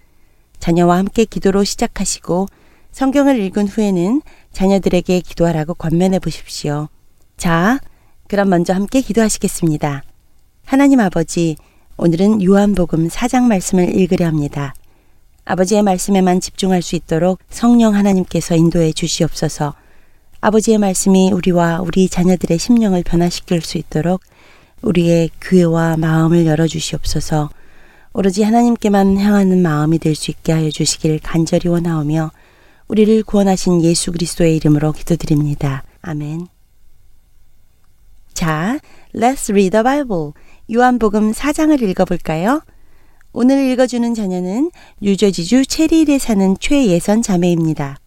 자녀와 0.60 0.98
함께 0.98 1.24
기도로 1.24 1.64
시작하시고 1.64 2.46
성경을 2.92 3.40
읽은 3.40 3.68
후에는 3.68 4.22
자녀들에게 4.52 5.20
기도하라고 5.20 5.74
권면해 5.74 6.18
보십시오. 6.18 6.88
자, 7.36 7.78
그럼 8.28 8.50
먼저 8.50 8.72
함께 8.74 9.00
기도하시겠습니다. 9.00 10.02
하나님 10.64 11.00
아버지, 11.00 11.56
오늘은 11.96 12.42
요한복음 12.42 13.08
4장 13.08 13.44
말씀을 13.44 13.94
읽으려 13.96 14.26
합니다. 14.26 14.74
아버지의 15.44 15.82
말씀에만 15.82 16.40
집중할 16.40 16.82
수 16.82 16.94
있도록 16.94 17.38
성령 17.48 17.94
하나님께서 17.94 18.54
인도해 18.54 18.92
주시옵소서. 18.92 19.74
아버지의 20.40 20.78
말씀이 20.78 21.32
우리와 21.32 21.80
우리 21.80 22.08
자녀들의 22.08 22.58
심령을 22.58 23.02
변화시킬 23.02 23.62
수 23.62 23.78
있도록 23.78 24.20
우리의 24.82 25.30
귀와 25.42 25.96
마음을 25.96 26.46
열어 26.46 26.66
주시옵소서. 26.66 27.50
오로지 28.12 28.42
하나님께만 28.42 29.18
향하는 29.18 29.62
마음이 29.62 29.98
될 29.98 30.14
수 30.14 30.30
있게 30.30 30.52
하여 30.52 30.70
주시길 30.70 31.20
간절히 31.22 31.68
원하오며 31.68 32.30
우리를 32.88 33.22
구원하신 33.22 33.82
예수 33.84 34.12
그리스도의 34.12 34.56
이름으로 34.56 34.92
기도드립니다. 34.92 35.84
아멘. 36.00 36.48
자, 38.32 38.78
let's 39.14 39.50
read 39.50 39.70
the 39.70 39.82
Bible. 39.82 40.32
요한복음 40.72 41.32
4장을 41.32 41.80
읽어볼까요? 41.82 42.62
오늘 43.32 43.70
읽어주는 43.70 44.14
자녀는 44.14 44.70
뉴저지주 45.00 45.66
체리일에 45.66 46.18
사는 46.18 46.56
최예선 46.58 47.22
자매입니다. 47.22 47.98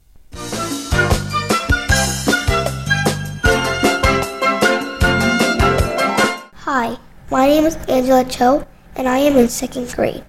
Hi, 6.66 6.98
my 7.30 7.48
name 7.48 7.66
is 7.66 7.78
Angela 7.88 8.28
Cho, 8.28 8.64
and 8.98 9.08
I 9.08 9.20
am 9.20 9.38
in 9.38 9.46
second 9.46 9.94
grade. 9.94 10.24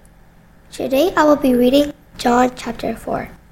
Today 0.71 1.11
I 1.15 1.25
will 1.25 1.41
be 1.41 1.53
reading 1.53 1.93
John 2.17 2.51
chapter 2.55 2.95
4. 2.95 3.42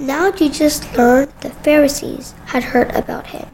Now 0.00 0.30
Jesus 0.30 0.78
learned 0.96 1.32
the 1.40 1.50
Pharisees 1.50 2.32
had 2.46 2.70
heard 2.70 2.94
about 2.94 3.28
him. 3.28 3.48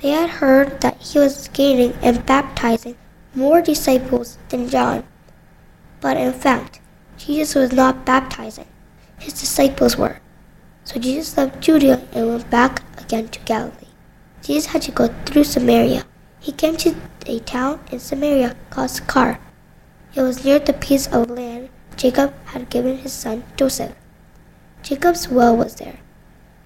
They 0.00 0.08
had 0.08 0.40
heard 0.40 0.80
that 0.80 0.96
he 0.96 1.18
was 1.18 1.48
gaining 1.48 1.92
and 2.02 2.24
baptizing 2.24 2.96
more 3.34 3.60
disciples 3.60 4.38
than 4.48 4.70
John. 4.70 5.04
But 6.00 6.16
in 6.16 6.32
fact, 6.32 6.80
Jesus 7.18 7.54
was 7.54 7.72
not 7.72 8.06
baptizing, 8.06 8.68
his 9.18 9.34
disciples 9.34 9.98
were. 9.98 10.20
So 10.84 10.98
Jesus 10.98 11.36
left 11.36 11.60
Judea 11.60 12.02
and 12.14 12.26
went 12.26 12.48
back 12.48 12.82
again 12.98 13.28
to 13.28 13.40
Galilee. 13.40 13.92
Jesus 14.42 14.72
had 14.72 14.80
to 14.82 14.92
go 14.92 15.08
through 15.26 15.44
Samaria. 15.44 16.04
He 16.40 16.52
came 16.52 16.78
to 16.78 16.94
a 17.26 17.40
town 17.40 17.80
in 17.92 17.98
Samaria 17.98 18.56
called 18.70 18.88
Sychar. 18.88 19.38
It 20.14 20.22
was 20.22 20.42
near 20.42 20.58
the 20.58 20.72
piece 20.72 21.06
of 21.08 21.28
land 21.28 21.68
Jacob 21.96 22.32
had 22.46 22.70
given 22.70 22.96
his 22.96 23.12
son 23.12 23.44
Joseph. 23.58 23.92
Jacob's 24.86 25.28
well 25.28 25.56
was 25.56 25.74
there. 25.74 25.98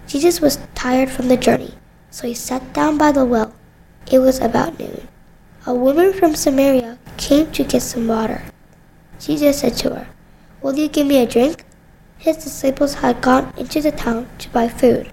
Jesus 0.05 0.39
was 0.39 0.59
tired 0.75 1.09
from 1.09 1.27
the 1.27 1.35
journey, 1.35 1.73
so 2.11 2.27
he 2.27 2.35
sat 2.35 2.71
down 2.71 2.95
by 2.95 3.11
the 3.11 3.25
well. 3.25 3.55
It 4.11 4.19
was 4.19 4.39
about 4.39 4.77
noon. 4.77 5.07
A 5.65 5.73
woman 5.73 6.13
from 6.13 6.35
Samaria 6.35 6.99
came 7.17 7.51
to 7.51 7.63
get 7.63 7.81
some 7.81 8.07
water. 8.07 8.43
Jesus 9.19 9.61
said 9.61 9.75
to 9.77 9.95
her, 9.95 10.07
Will 10.61 10.77
you 10.77 10.87
give 10.87 11.07
me 11.07 11.17
a 11.17 11.25
drink? 11.25 11.65
His 12.19 12.37
disciples 12.37 12.93
had 12.93 13.23
gone 13.23 13.55
into 13.57 13.81
the 13.81 13.91
town 13.91 14.29
to 14.37 14.49
buy 14.49 14.67
food. 14.67 15.11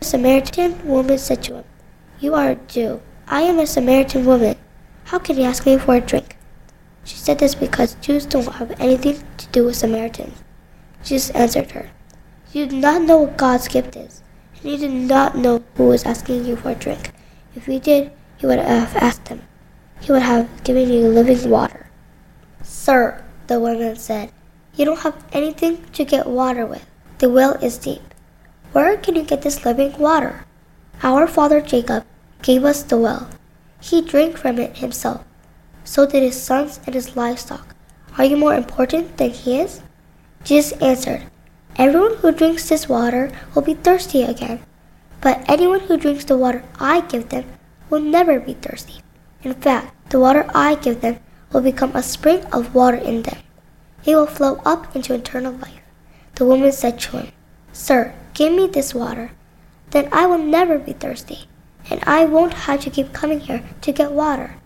The 0.00 0.06
Samaritan 0.06 0.84
woman 0.84 1.18
said 1.18 1.44
to 1.44 1.58
him, 1.58 1.64
You 2.18 2.34
are 2.34 2.50
a 2.50 2.56
Jew. 2.56 3.02
I 3.28 3.42
am 3.42 3.60
a 3.60 3.68
Samaritan 3.68 4.24
woman. 4.24 4.56
How 5.04 5.20
can 5.20 5.36
you 5.36 5.44
ask 5.44 5.64
me 5.64 5.78
for 5.78 5.94
a 5.94 6.00
drink? 6.00 6.36
She 7.04 7.14
said 7.18 7.38
this 7.38 7.54
because 7.54 7.94
Jews 8.00 8.26
don't 8.26 8.54
have 8.54 8.72
anything 8.80 9.22
to 9.36 9.46
do 9.52 9.66
with 9.66 9.76
Samaritans. 9.76 10.42
Jesus 11.04 11.30
answered 11.30 11.70
her, 11.70 11.90
You 12.52 12.66
do 12.66 12.76
not 12.76 13.00
know 13.00 13.16
what 13.16 13.38
God's 13.38 13.66
gift 13.66 13.96
is, 13.96 14.20
and 14.56 14.72
you 14.72 14.76
do 14.76 14.86
not 14.86 15.34
know 15.34 15.64
who 15.74 15.90
is 15.92 16.04
asking 16.04 16.44
you 16.44 16.54
for 16.54 16.72
a 16.72 16.74
drink. 16.74 17.10
If 17.56 17.66
you 17.66 17.80
did, 17.80 18.12
you 18.40 18.48
would 18.48 18.58
have 18.58 18.94
asked 18.94 19.28
him. 19.28 19.40
He 20.02 20.12
would 20.12 20.20
have 20.20 20.62
given 20.62 20.92
you 20.92 21.08
living 21.08 21.48
water. 21.48 21.88
Sir, 22.62 23.24
the 23.46 23.58
woman 23.58 23.96
said, 23.96 24.32
You 24.74 24.84
don't 24.84 25.00
have 25.00 25.24
anything 25.32 25.82
to 25.94 26.04
get 26.04 26.26
water 26.26 26.66
with. 26.66 26.84
The 27.20 27.30
well 27.30 27.54
is 27.64 27.78
deep. 27.78 28.02
Where 28.72 28.98
can 28.98 29.16
you 29.16 29.22
get 29.22 29.40
this 29.40 29.64
living 29.64 29.96
water? 29.96 30.44
Our 31.02 31.26
father 31.26 31.62
Jacob 31.62 32.04
gave 32.42 32.64
us 32.64 32.82
the 32.82 32.98
well. 32.98 33.30
He 33.80 34.02
drank 34.02 34.36
from 34.36 34.58
it 34.58 34.76
himself. 34.76 35.24
So 35.84 36.04
did 36.06 36.22
his 36.22 36.42
sons 36.42 36.80
and 36.84 36.94
his 36.94 37.16
livestock. 37.16 37.74
Are 38.18 38.26
you 38.26 38.36
more 38.36 38.54
important 38.54 39.16
than 39.16 39.30
he 39.30 39.58
is? 39.58 39.80
Jesus 40.44 40.72
answered, 40.82 41.31
Everyone 41.76 42.16
who 42.16 42.32
drinks 42.32 42.68
this 42.68 42.88
water 42.88 43.32
will 43.54 43.62
be 43.62 43.74
thirsty 43.74 44.22
again. 44.22 44.60
But 45.22 45.42
anyone 45.48 45.80
who 45.80 45.96
drinks 45.96 46.24
the 46.24 46.36
water 46.36 46.64
I 46.78 47.00
give 47.00 47.30
them 47.30 47.44
will 47.88 48.00
never 48.00 48.38
be 48.38 48.54
thirsty. 48.54 49.00
In 49.42 49.54
fact, 49.54 50.10
the 50.10 50.20
water 50.20 50.44
I 50.54 50.74
give 50.74 51.00
them 51.00 51.18
will 51.52 51.62
become 51.62 51.94
a 51.94 52.02
spring 52.02 52.44
of 52.52 52.74
water 52.74 52.98
in 52.98 53.22
them. 53.22 53.38
It 54.04 54.16
will 54.16 54.26
flow 54.26 54.60
up 54.66 54.94
into 54.94 55.14
eternal 55.14 55.52
life. 55.52 55.80
The 56.34 56.44
woman 56.44 56.72
said 56.72 56.98
to 57.00 57.18
him, 57.18 57.32
Sir, 57.72 58.14
give 58.34 58.52
me 58.52 58.66
this 58.66 58.94
water. 58.94 59.30
Then 59.90 60.08
I 60.12 60.26
will 60.26 60.38
never 60.38 60.78
be 60.78 60.92
thirsty, 60.92 61.44
and 61.88 62.02
I 62.04 62.24
won't 62.24 62.54
have 62.68 62.80
to 62.80 62.90
keep 62.90 63.12
coming 63.12 63.40
here 63.40 63.62
to 63.80 63.92
get 63.92 64.12
water. 64.12 64.56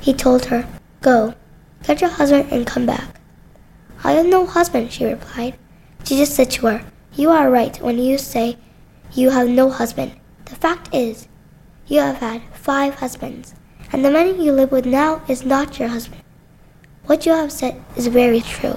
He 0.00 0.12
told 0.12 0.46
her, 0.46 0.66
Go, 1.02 1.34
get 1.84 2.00
your 2.00 2.10
husband 2.10 2.48
and 2.50 2.66
come 2.66 2.86
back. 2.86 3.20
I 4.02 4.12
have 4.12 4.26
no 4.26 4.46
husband, 4.46 4.92
she 4.92 5.04
replied. 5.04 5.58
Jesus 6.08 6.34
said 6.34 6.50
to 6.52 6.68
her, 6.68 6.84
You 7.16 7.28
are 7.28 7.50
right 7.50 7.78
when 7.82 7.98
you 7.98 8.16
say 8.16 8.56
you 9.12 9.28
have 9.28 9.46
no 9.46 9.68
husband. 9.68 10.12
The 10.46 10.56
fact 10.56 10.88
is, 10.90 11.28
you 11.86 12.00
have 12.00 12.16
had 12.16 12.40
five 12.54 12.94
husbands, 12.94 13.54
and 13.92 14.02
the 14.02 14.10
man 14.10 14.40
you 14.40 14.52
live 14.52 14.72
with 14.72 14.86
now 14.86 15.20
is 15.28 15.44
not 15.44 15.78
your 15.78 15.88
husband. 15.88 16.22
What 17.04 17.26
you 17.26 17.32
have 17.32 17.52
said 17.52 17.84
is 17.94 18.06
very 18.06 18.40
true. 18.40 18.76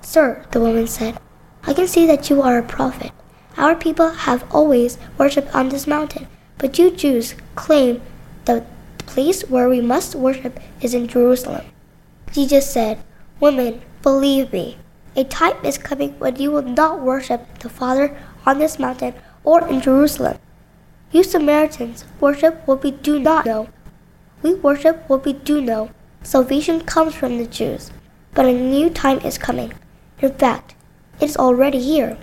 Sir, 0.00 0.46
the 0.50 0.60
woman 0.60 0.86
said, 0.86 1.20
I 1.64 1.74
can 1.74 1.86
see 1.86 2.06
that 2.06 2.30
you 2.30 2.40
are 2.40 2.56
a 2.56 2.62
prophet. 2.62 3.12
Our 3.58 3.74
people 3.74 4.08
have 4.08 4.50
always 4.50 4.96
worshipped 5.18 5.54
on 5.54 5.68
this 5.68 5.86
mountain, 5.86 6.26
but 6.56 6.78
you 6.78 6.90
Jews 6.90 7.34
claim 7.54 8.00
the 8.46 8.64
place 9.00 9.42
where 9.50 9.68
we 9.68 9.82
must 9.82 10.14
worship 10.14 10.58
is 10.80 10.94
in 10.94 11.06
Jerusalem. 11.06 11.66
Jesus 12.32 12.70
said, 12.72 13.04
Woman, 13.40 13.82
believe 14.00 14.54
me, 14.54 14.78
a 15.16 15.24
time 15.24 15.56
is 15.64 15.78
coming 15.78 16.18
when 16.18 16.36
you 16.36 16.50
will 16.50 16.62
not 16.62 17.00
worship 17.00 17.58
the 17.60 17.70
Father 17.70 18.16
on 18.44 18.58
this 18.58 18.78
mountain 18.78 19.14
or 19.44 19.66
in 19.66 19.80
Jerusalem. 19.80 20.38
You 21.10 21.24
Samaritans 21.24 22.04
worship 22.20 22.62
what 22.66 22.82
we 22.82 22.90
do 22.90 23.18
not 23.18 23.46
know. 23.46 23.68
We 24.42 24.54
worship 24.54 25.08
what 25.08 25.24
we 25.24 25.32
do 25.32 25.60
know. 25.60 25.90
Salvation 26.22 26.82
comes 26.82 27.14
from 27.14 27.38
the 27.38 27.46
Jews, 27.46 27.90
but 28.34 28.44
a 28.44 28.52
new 28.52 28.90
time 28.90 29.20
is 29.20 29.38
coming. 29.38 29.72
In 30.20 30.32
fact, 30.34 30.74
it 31.20 31.30
is 31.30 31.36
already 31.36 31.80
here. 31.80 32.18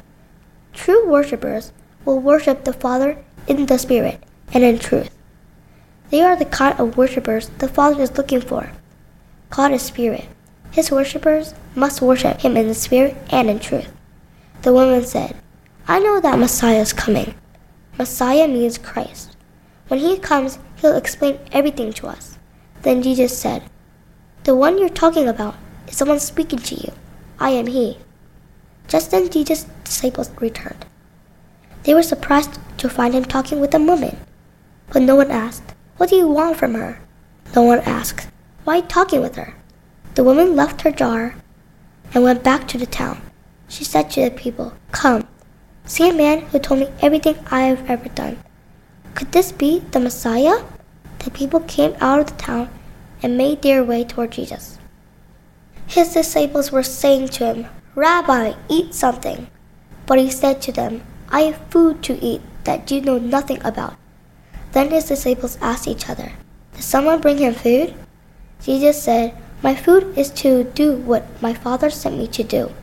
True 0.73 1.07
worshippers 1.07 1.71
will 2.05 2.19
worship 2.19 2.63
the 2.63 2.73
Father 2.73 3.17
in 3.47 3.65
the 3.65 3.79
Spirit 3.79 4.21
and 4.53 4.63
in 4.63 4.77
truth. 4.77 5.09
They 6.11 6.21
are 6.21 6.35
the 6.35 6.45
kind 6.45 6.79
of 6.79 6.95
worshippers 6.95 7.49
the 7.57 7.67
Father 7.67 8.03
is 8.03 8.17
looking 8.17 8.41
for. 8.41 8.71
God 9.49 9.71
is 9.71 9.81
Spirit. 9.81 10.27
His 10.73 10.89
worshippers 10.89 11.53
must 11.75 12.01
worship 12.01 12.41
Him 12.41 12.57
in 12.57 12.67
the 12.67 12.73
Spirit 12.73 13.15
and 13.29 13.47
in 13.47 13.59
truth. 13.59 13.93
The 14.63 14.73
woman 14.73 15.05
said, 15.05 15.35
I 15.87 15.99
know 15.99 16.19
that 16.19 16.39
Messiah 16.39 16.81
is 16.81 16.93
coming. 16.93 17.35
Messiah 17.99 18.47
means 18.47 18.79
Christ. 18.79 19.37
When 19.87 19.99
He 19.99 20.17
comes, 20.17 20.57
He'll 20.77 20.97
explain 20.97 21.37
everything 21.51 21.93
to 21.93 22.07
us. 22.07 22.39
Then 22.81 23.03
Jesus 23.03 23.37
said, 23.37 23.61
The 24.45 24.55
one 24.55 24.79
you're 24.79 24.89
talking 24.89 25.27
about 25.27 25.53
is 25.87 25.95
someone 25.95 26.19
speaking 26.19 26.57
to 26.57 26.75
you. 26.75 26.91
I 27.39 27.51
am 27.51 27.67
He. 27.67 27.99
Just 28.87 29.11
then 29.11 29.29
Jesus' 29.29 29.67
disciples 29.83 30.31
returned. 30.41 30.87
They 31.83 31.93
were 31.93 32.01
surprised 32.01 32.59
to 32.79 32.89
find 32.89 33.13
him 33.13 33.25
talking 33.25 33.59
with 33.59 33.75
a 33.75 33.79
woman. 33.79 34.17
But 34.91 35.03
no 35.03 35.17
one 35.17 35.29
asked, 35.29 35.75
What 35.97 36.09
do 36.09 36.15
you 36.15 36.27
want 36.27 36.57
from 36.57 36.73
her? 36.73 36.99
No 37.55 37.61
one 37.61 37.81
asked, 37.81 38.27
Why 38.63 38.81
talking 38.81 39.21
with 39.21 39.35
her? 39.35 39.53
The 40.15 40.23
woman 40.23 40.55
left 40.55 40.81
her 40.81 40.91
jar 40.91 41.35
and 42.13 42.23
went 42.23 42.43
back 42.43 42.67
to 42.67 42.77
the 42.77 42.85
town. 42.85 43.21
She 43.67 43.83
said 43.83 44.11
to 44.11 44.21
the 44.21 44.31
people, 44.31 44.73
Come, 44.91 45.27
see 45.85 46.09
a 46.09 46.13
man 46.13 46.41
who 46.41 46.59
told 46.59 46.81
me 46.81 46.89
everything 47.01 47.37
I 47.49 47.61
have 47.63 47.89
ever 47.89 48.09
done. 48.09 48.37
Could 49.15 49.31
this 49.31 49.51
be 49.51 49.79
the 49.91 49.99
Messiah? 49.99 50.63
The 51.19 51.31
people 51.31 51.61
came 51.61 51.95
out 51.99 52.19
of 52.19 52.27
the 52.27 52.43
town 52.43 52.69
and 53.23 53.37
made 53.37 53.61
their 53.61 53.83
way 53.83 54.03
toward 54.03 54.31
Jesus. 54.31 54.77
His 55.87 56.13
disciples 56.13 56.71
were 56.71 56.83
saying 56.83 57.29
to 57.29 57.45
him, 57.45 57.67
Rabbi, 57.95 58.53
eat 58.69 58.93
something. 58.93 59.47
But 60.05 60.19
he 60.19 60.29
said 60.29 60.61
to 60.63 60.71
them, 60.71 61.01
I 61.29 61.41
have 61.41 61.57
food 61.69 62.03
to 62.03 62.21
eat 62.23 62.41
that 62.65 62.91
you 62.91 63.01
know 63.01 63.17
nothing 63.17 63.63
about. 63.63 63.95
Then 64.73 64.91
his 64.91 65.05
disciples 65.05 65.57
asked 65.61 65.87
each 65.87 66.09
other, 66.09 66.31
Did 66.73 66.83
someone 66.83 67.21
bring 67.21 67.37
him 67.37 67.53
food? 67.53 67.93
Jesus 68.61 69.01
said, 69.01 69.35
My 69.63 69.75
food 69.75 70.17
is 70.17 70.29
to 70.43 70.65
do 70.65 70.97
what 70.97 71.23
my 71.41 71.53
Father 71.53 71.89
sent 71.89 72.17
me 72.17 72.27
to 72.27 72.43
do. 72.43 72.73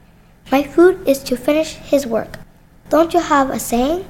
My 0.51 0.63
food 0.63 1.07
is 1.07 1.19
to 1.25 1.37
finish 1.37 1.75
his 1.75 2.07
work. 2.07 2.39
Don't 2.89 3.13
you 3.13 3.21
have 3.21 3.51
a 3.51 3.59
saying? 3.59 4.07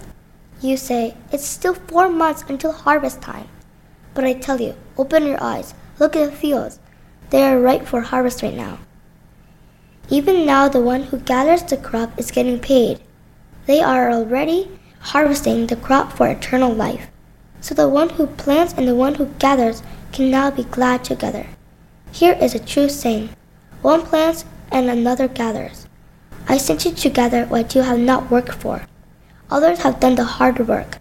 You 0.61 0.77
say, 0.77 1.17
It's 1.33 1.45
still 1.45 1.75
four 1.75 2.09
months 2.09 2.45
until 2.49 2.71
harvest 2.71 3.21
time. 3.21 3.49
But 4.15 4.23
I 4.23 4.35
tell 4.35 4.61
you, 4.61 4.77
open 4.97 5.27
your 5.27 5.43
eyes, 5.43 5.75
look 5.99 6.15
at 6.15 6.31
the 6.31 6.37
fields. 6.37 6.79
They 7.31 7.43
are 7.43 7.59
ripe 7.59 7.87
for 7.87 8.03
harvest 8.03 8.41
right 8.41 8.55
now. 8.55 8.79
Even 10.09 10.47
now, 10.47 10.69
the 10.69 10.81
one 10.81 11.03
who 11.03 11.19
gathers 11.19 11.65
the 11.65 11.77
crop 11.77 12.17
is 12.21 12.31
getting 12.31 12.61
paid. 12.61 13.01
They 13.67 13.83
are 13.83 14.13
already 14.13 14.71
harvesting 15.01 15.67
the 15.67 15.75
crop 15.75 16.13
for 16.13 16.29
eternal 16.29 16.73
life. 16.73 17.09
So 17.61 17.75
the 17.75 17.89
one 17.89 18.11
who 18.11 18.29
plants 18.29 18.75
and 18.75 18.87
the 18.87 18.95
one 18.95 19.17
who 19.17 19.27
gathers 19.41 19.83
can 20.13 20.31
now 20.31 20.53
be 20.53 20.63
glad 20.63 21.03
together. 21.03 21.47
Here 22.13 22.37
is 22.41 22.55
a 22.55 22.59
true 22.59 22.89
saying 22.89 23.31
one 23.83 24.03
plants 24.03 24.45
and 24.71 24.91
another 24.91 25.29
gathers. 25.29 25.87
I 26.49 26.59
sent 26.59 26.85
you 26.85 26.93
to 26.93 27.11
gather 27.11 27.47
what 27.47 27.75
you 27.75 27.83
have 27.83 27.99
not 27.99 28.31
worked 28.31 28.55
for. 28.55 28.87
Others 29.51 29.81
have 29.81 30.01
done 30.01 30.17
the 30.17 30.25
hard 30.25 30.67
work. 30.67 30.99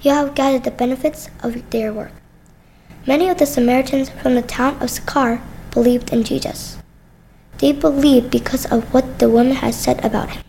You 0.00 0.10
have 0.12 0.34
gathered 0.34 0.64
the 0.64 0.70
benefits 0.70 1.28
of 1.42 1.70
their 1.70 1.92
work. 1.92 2.12
Many 3.06 3.28
of 3.28 3.38
the 3.38 3.46
Samaritans 3.46 4.10
from 4.10 4.34
the 4.34 4.42
town 4.42 4.82
of 4.82 4.90
Sychar 4.90 5.40
believed 5.70 6.12
in 6.12 6.24
Jesus. 6.24 6.78
They 7.58 7.72
believed 7.72 8.30
because 8.30 8.66
of 8.66 8.92
what 8.92 9.18
the 9.18 9.30
woman 9.30 9.56
had 9.56 9.74
said 9.74 10.04
about 10.04 10.30
him. 10.30 10.42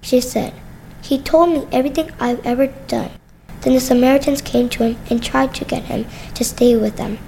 She 0.00 0.20
said, 0.20 0.54
He 1.02 1.18
told 1.18 1.50
me 1.50 1.68
everything 1.70 2.10
I've 2.18 2.44
ever 2.46 2.68
done. 2.88 3.10
Then 3.60 3.74
the 3.74 3.80
Samaritans 3.80 4.42
came 4.42 4.68
to 4.70 4.84
him 4.84 4.96
and 5.10 5.22
tried 5.22 5.54
to 5.56 5.64
get 5.64 5.84
him 5.84 6.06
to 6.34 6.44
stay 6.44 6.76
with 6.76 6.96
them. 6.96 7.18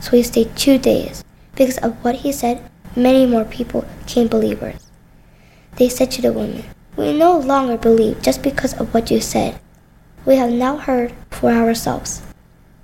So 0.00 0.12
he 0.12 0.22
stayed 0.22 0.56
two 0.56 0.78
days. 0.78 1.24
Because 1.56 1.78
of 1.78 2.04
what 2.04 2.16
he 2.16 2.32
said, 2.32 2.62
many 2.94 3.24
more 3.24 3.44
people 3.44 3.86
became 4.04 4.28
believers. 4.28 4.86
They 5.76 5.88
said 5.88 6.10
to 6.12 6.22
the 6.22 6.32
woman, 6.32 6.64
We 6.96 7.16
no 7.16 7.38
longer 7.38 7.78
believe 7.78 8.22
just 8.22 8.42
because 8.42 8.74
of 8.74 8.92
what 8.92 9.10
you 9.10 9.20
said. 9.20 9.58
We 10.26 10.36
have 10.36 10.50
now 10.50 10.76
heard 10.76 11.12
for 11.30 11.50
ourselves. 11.50 12.22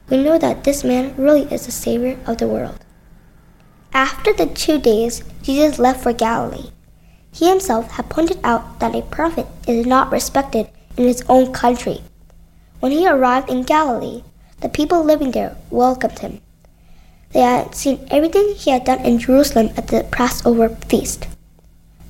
We 0.08 0.22
know 0.22 0.38
that 0.38 0.64
this 0.64 0.84
man 0.84 1.14
really 1.16 1.42
is 1.52 1.66
the 1.66 1.72
Savior 1.72 2.18
of 2.26 2.38
the 2.38 2.48
world. 2.48 2.78
After 3.92 4.32
the 4.32 4.46
two 4.46 4.78
days, 4.78 5.22
Jesus 5.42 5.78
left 5.78 6.02
for 6.02 6.14
Galilee. 6.14 6.70
He 7.30 7.48
himself 7.48 7.92
had 7.92 8.08
pointed 8.08 8.40
out 8.42 8.80
that 8.80 8.94
a 8.94 9.02
prophet 9.02 9.46
is 9.68 9.86
not 9.86 10.10
respected 10.10 10.68
in 10.96 11.04
his 11.04 11.22
own 11.28 11.52
country. 11.52 12.02
When 12.80 12.92
he 12.92 13.06
arrived 13.06 13.50
in 13.50 13.64
Galilee, 13.64 14.22
the 14.60 14.68
people 14.68 15.04
living 15.04 15.32
there 15.32 15.56
welcomed 15.70 16.18
him. 16.18 16.40
They 17.32 17.40
had 17.40 17.74
seen 17.74 18.06
everything 18.10 18.54
he 18.54 18.70
had 18.70 18.84
done 18.84 19.04
in 19.04 19.18
Jerusalem 19.18 19.70
at 19.76 19.88
the 19.88 20.04
Passover 20.10 20.68
feast. 20.68 21.26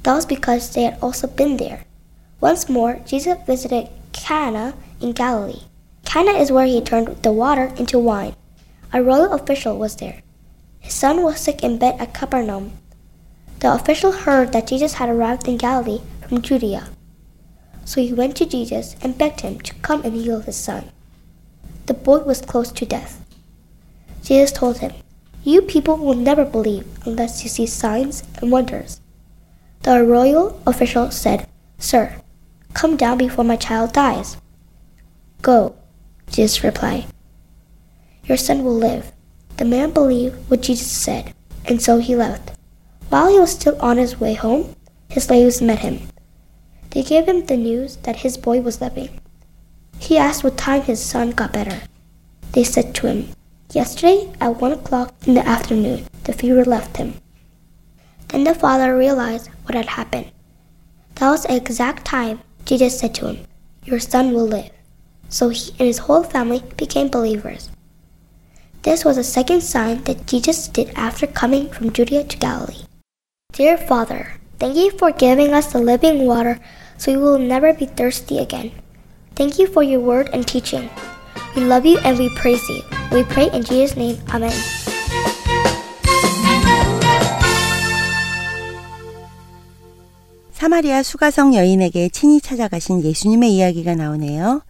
That 0.02 0.14
was 0.14 0.26
because 0.26 0.74
they 0.74 0.82
had 0.82 0.98
also 1.00 1.28
been 1.28 1.56
there. 1.56 1.84
Once 2.40 2.68
more, 2.68 3.00
Jesus 3.06 3.38
visited 3.46 3.88
Cana 4.12 4.74
in 5.00 5.12
Galilee. 5.12 5.62
Cana 6.04 6.32
is 6.32 6.50
where 6.50 6.66
he 6.66 6.80
turned 6.80 7.22
the 7.22 7.32
water 7.32 7.72
into 7.76 7.98
wine. 7.98 8.34
A 8.92 9.02
royal 9.02 9.32
official 9.32 9.78
was 9.78 9.96
there. 9.96 10.22
His 10.80 10.92
son 10.92 11.22
was 11.22 11.38
sick 11.38 11.62
in 11.62 11.78
bed 11.78 12.00
at 12.00 12.12
Capernaum. 12.12 12.72
The 13.60 13.72
official 13.72 14.10
heard 14.10 14.52
that 14.52 14.66
Jesus 14.66 14.94
had 14.94 15.08
arrived 15.08 15.46
in 15.46 15.56
Galilee 15.56 16.00
from 16.26 16.42
Judea. 16.42 16.88
So 17.84 18.00
he 18.00 18.12
went 18.12 18.36
to 18.36 18.46
Jesus 18.46 18.96
and 19.00 19.16
begged 19.16 19.42
him 19.42 19.60
to 19.60 19.74
come 19.76 20.02
and 20.04 20.14
heal 20.14 20.40
his 20.40 20.56
son. 20.56 20.90
The 21.86 21.94
boy 21.94 22.18
was 22.18 22.40
close 22.40 22.72
to 22.72 22.84
death. 22.84 23.24
Jesus 24.22 24.50
told 24.50 24.78
him, 24.78 24.92
You 25.44 25.62
people 25.62 25.96
will 25.96 26.14
never 26.14 26.44
believe 26.44 26.86
unless 27.04 27.42
you 27.42 27.48
see 27.48 27.66
signs 27.66 28.22
and 28.40 28.52
wonders. 28.52 29.00
The 29.82 30.04
royal 30.04 30.60
official 30.66 31.10
said, 31.10 31.48
Sir, 31.78 32.16
come 32.74 32.96
down 32.96 33.18
before 33.18 33.44
my 33.44 33.56
child 33.56 33.92
dies. 33.92 34.36
Go, 35.42 35.74
Jesus 36.30 36.62
replied. 36.62 37.06
Your 38.24 38.36
son 38.36 38.62
will 38.62 38.76
live. 38.76 39.10
The 39.56 39.64
man 39.64 39.90
believed 39.90 40.48
what 40.48 40.62
Jesus 40.62 40.90
said, 40.90 41.34
and 41.64 41.82
so 41.82 41.98
he 41.98 42.14
left. 42.14 42.52
While 43.08 43.28
he 43.28 43.38
was 43.38 43.50
still 43.50 43.76
on 43.80 43.96
his 43.96 44.20
way 44.20 44.34
home, 44.34 44.76
his 45.08 45.24
slaves 45.24 45.60
met 45.60 45.80
him. 45.80 46.08
They 46.90 47.02
gave 47.02 47.26
him 47.26 47.46
the 47.46 47.56
news 47.56 47.96
that 48.04 48.22
his 48.22 48.38
boy 48.38 48.60
was 48.60 48.80
living. 48.80 49.20
He 49.98 50.16
asked 50.16 50.44
what 50.44 50.56
time 50.56 50.82
his 50.82 51.02
son 51.02 51.30
got 51.30 51.52
better. 51.52 51.82
They 52.52 52.64
said 52.64 52.94
to 52.96 53.08
him, 53.08 53.28
Yesterday 53.72 54.30
at 54.38 54.60
one 54.60 54.72
o'clock 54.72 55.14
in 55.26 55.32
the 55.32 55.48
afternoon, 55.48 56.04
the 56.24 56.34
fever 56.34 56.62
left 56.62 56.98
him. 56.98 57.14
Then 58.28 58.44
the 58.44 58.54
father 58.54 58.94
realized 58.94 59.48
what 59.64 59.74
had 59.74 59.86
happened. 59.86 60.30
That 61.14 61.30
was 61.30 61.44
the 61.44 61.56
exact 61.56 62.04
time 62.04 62.40
Jesus 62.66 63.00
said 63.00 63.14
to 63.14 63.28
him, 63.28 63.46
Your 63.84 63.98
son 63.98 64.34
will 64.34 64.46
live. 64.46 64.70
So 65.30 65.48
he 65.48 65.70
and 65.78 65.88
his 65.88 66.04
whole 66.04 66.22
family 66.22 66.62
became 66.76 67.08
believers. 67.08 67.70
This 68.82 69.06
was 69.06 69.16
the 69.16 69.24
second 69.24 69.62
sign 69.62 70.04
that 70.04 70.26
Jesus 70.26 70.68
did 70.68 70.90
after 70.94 71.26
coming 71.26 71.70
from 71.70 71.92
Judea 71.92 72.24
to 72.24 72.36
Galilee. 72.36 72.84
Dear 73.52 73.78
Father, 73.78 74.34
thank 74.58 74.76
you 74.76 74.90
for 74.90 75.12
giving 75.12 75.54
us 75.54 75.72
the 75.72 75.78
living 75.78 76.26
water 76.26 76.60
so 76.98 77.10
we 77.12 77.18
will 77.18 77.38
never 77.38 77.72
be 77.72 77.86
thirsty 77.86 78.36
again. 78.38 78.72
Thank 79.34 79.58
you 79.58 79.66
for 79.66 79.82
your 79.82 80.00
word 80.00 80.28
and 80.34 80.46
teaching. 80.46 80.90
We 81.54 81.64
love 81.64 81.86
you 81.86 81.98
and 82.04 82.18
we 82.18 82.30
praise 82.34 82.66
you. 82.70 82.82
We 83.12 83.24
pray 83.24 83.50
in 83.52 83.62
Jesus' 83.62 83.94
name. 83.96 84.18
Amen. 84.32 84.52
사마리아 90.52 91.02
수가성 91.02 91.54
여인에게 91.54 92.08
친히 92.08 92.40
찾아가신 92.40 93.02
예수님의 93.04 93.52
이야기가 93.54 93.94
나오네요. 93.96 94.62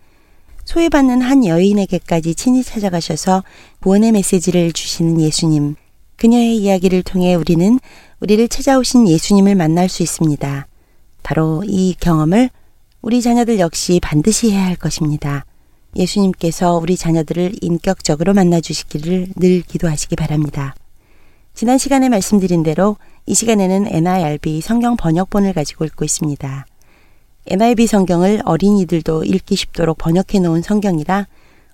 소외받는 0.64 1.20
한 1.20 1.45
여인에게까지 1.45 2.35
친히 2.35 2.64
찾아가셔서 2.64 3.45
구원의 3.80 4.12
메시지를 4.12 4.72
주시는 4.72 5.20
예수님. 5.20 5.76
그녀의 6.16 6.57
이야기를 6.57 7.05
통해 7.05 7.35
우리는 7.35 7.78
우리를 8.20 8.49
찾아오신 8.49 9.07
예수님을 9.07 9.55
만날 9.55 9.89
수 9.89 10.03
있습니다. 10.03 10.66
바로 11.22 11.62
이 11.64 11.95
경험을 12.01 12.51
우리 13.03 13.22
자녀들 13.22 13.61
역시 13.61 14.01
반드시 14.03 14.51
해야 14.51 14.64
할 14.64 14.74
것입니다. 14.76 15.45
예수님께서 15.97 16.76
우리 16.76 16.97
자녀들을 16.97 17.57
인격적으로 17.61 18.34
만나 18.34 18.61
주시기를 18.61 19.28
늘 19.36 19.62
기도하시기 19.62 20.16
바랍니다. 20.16 20.74
지난 21.55 21.78
시간에 21.78 22.09
말씀드린 22.09 22.62
대로 22.62 22.97
이 23.26 23.34
시간에는 23.34 23.86
NIRB 23.88 24.61
성경 24.62 24.97
번역본을 24.97 25.53
가지고 25.53 25.84
읽고 25.84 26.05
있습니다. 26.05 26.66
NIV 27.47 27.86
성경을 27.86 28.43
어린이들도 28.45 29.24
읽기 29.24 29.57
쉽도록 29.57 29.99
번역해 29.99 30.40
놓은 30.40 30.62
성경이라 30.62 31.26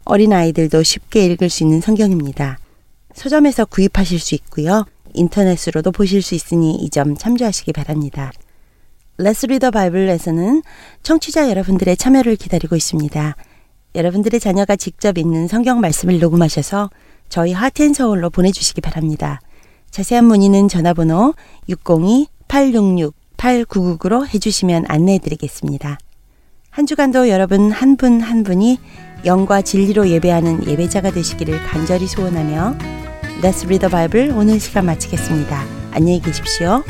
어린아이들도 0.05 0.83
쉽게 0.83 1.27
읽을 1.27 1.51
수 1.51 1.63
있는 1.63 1.81
성경입니다. 1.81 2.59
서점에서 3.15 3.67
구입하실 3.67 4.19
수 4.19 4.35
있고요. 4.35 4.85
인터넷으로도 5.15 5.93
보실 5.93 6.23
수 6.23 6.35
있으니 6.35 6.75
이 6.77 6.89
점 6.91 7.17
참조하시기 7.17 7.73
바랍니다. 7.73 8.33
Let's 9.19 9.45
Read 9.45 9.61
the 9.61 9.71
Bible에서는 9.73 10.63
청취자 11.03 11.51
여러분들의 11.51 11.97
참여를 11.97 12.37
기다리고 12.37 12.77
있습니다. 12.77 13.37
여러분들의 13.95 14.41
자녀가 14.41 14.77
직접 14.77 15.19
읽는 15.19 15.49
성경 15.49 15.81
말씀을 15.81 16.19
녹음하셔서 16.19 16.89
저희 17.29 17.53
하트앤서울로 17.53 18.31
보내주시기 18.31 18.81
바랍니다. 18.81 19.41
자세한 19.91 20.25
문의는 20.25 20.69
전화번호 20.69 21.35
602-866-8999로 21.69 24.27
해주시면 24.33 24.85
안내해 24.89 25.19
드리겠습니다. 25.19 25.99
한 26.71 26.87
주간도 26.87 27.29
여러분 27.29 27.73
한 27.73 27.97
분한 27.97 28.21
한 28.21 28.45
분이 28.45 28.79
영과 29.25 29.63
진리로 29.63 30.09
예배하는 30.09 30.69
예배자가 30.69 31.11
되시기를 31.11 31.61
간절히 31.65 32.07
소원하며 32.07 32.77
Let's 33.43 33.65
Read 33.65 33.81
the 33.81 33.91
Bible 33.91 34.31
오늘 34.31 34.61
시간 34.61 34.87
마치겠습니다. 34.87 35.65
안녕히 35.93 36.21
계십시오. 36.21 36.85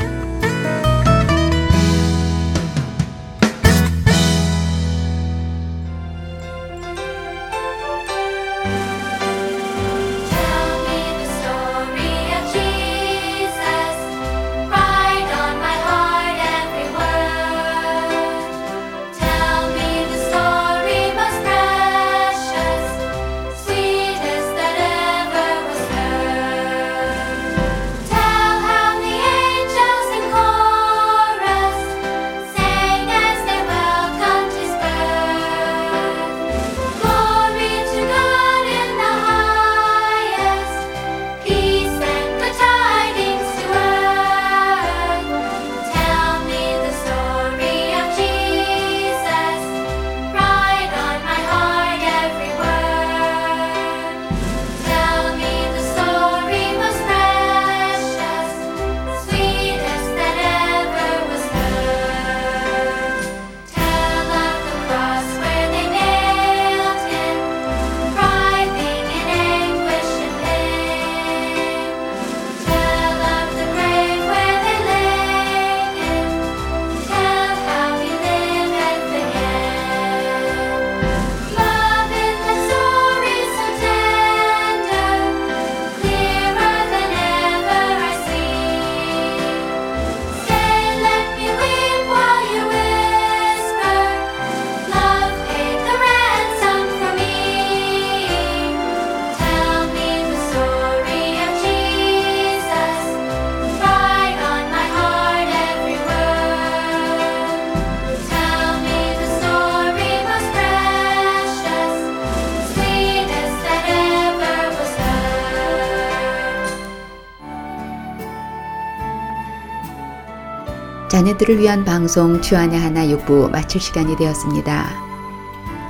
자녀들을 121.49 121.57
위한 121.57 121.83
방송 121.83 122.39
주안의 122.39 122.79
하나 122.79 123.05
6부 123.07 123.49
마칠 123.49 123.81
시간이 123.81 124.15
되었습니다. 124.15 124.87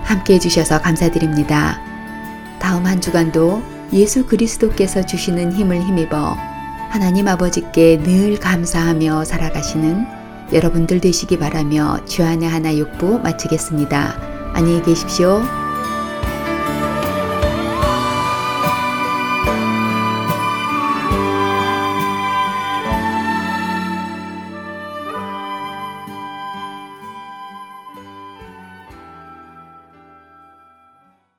함께 0.04 0.36
해주셔서 0.36 0.82
감사드립니다. 0.82 1.82
다음 2.60 2.86
한 2.86 3.02
주간도 3.02 3.62
예수 3.92 4.26
그리스도께서 4.26 5.06
주시는 5.06 5.52
힘을 5.52 5.82
힘입어 5.82 6.38
하나님 6.90 7.28
아버지께 7.28 8.02
늘 8.02 8.40
감사하며 8.40 9.26
살아가시는 9.26 10.08
여러분들 10.54 11.02
되시기 11.02 11.38
바라며 11.38 12.06
주안의 12.06 12.48
하나 12.48 12.72
6부 12.72 13.22
마치겠습니다. 13.22 14.54
안녕히 14.54 14.82
계십시오. 14.82 15.69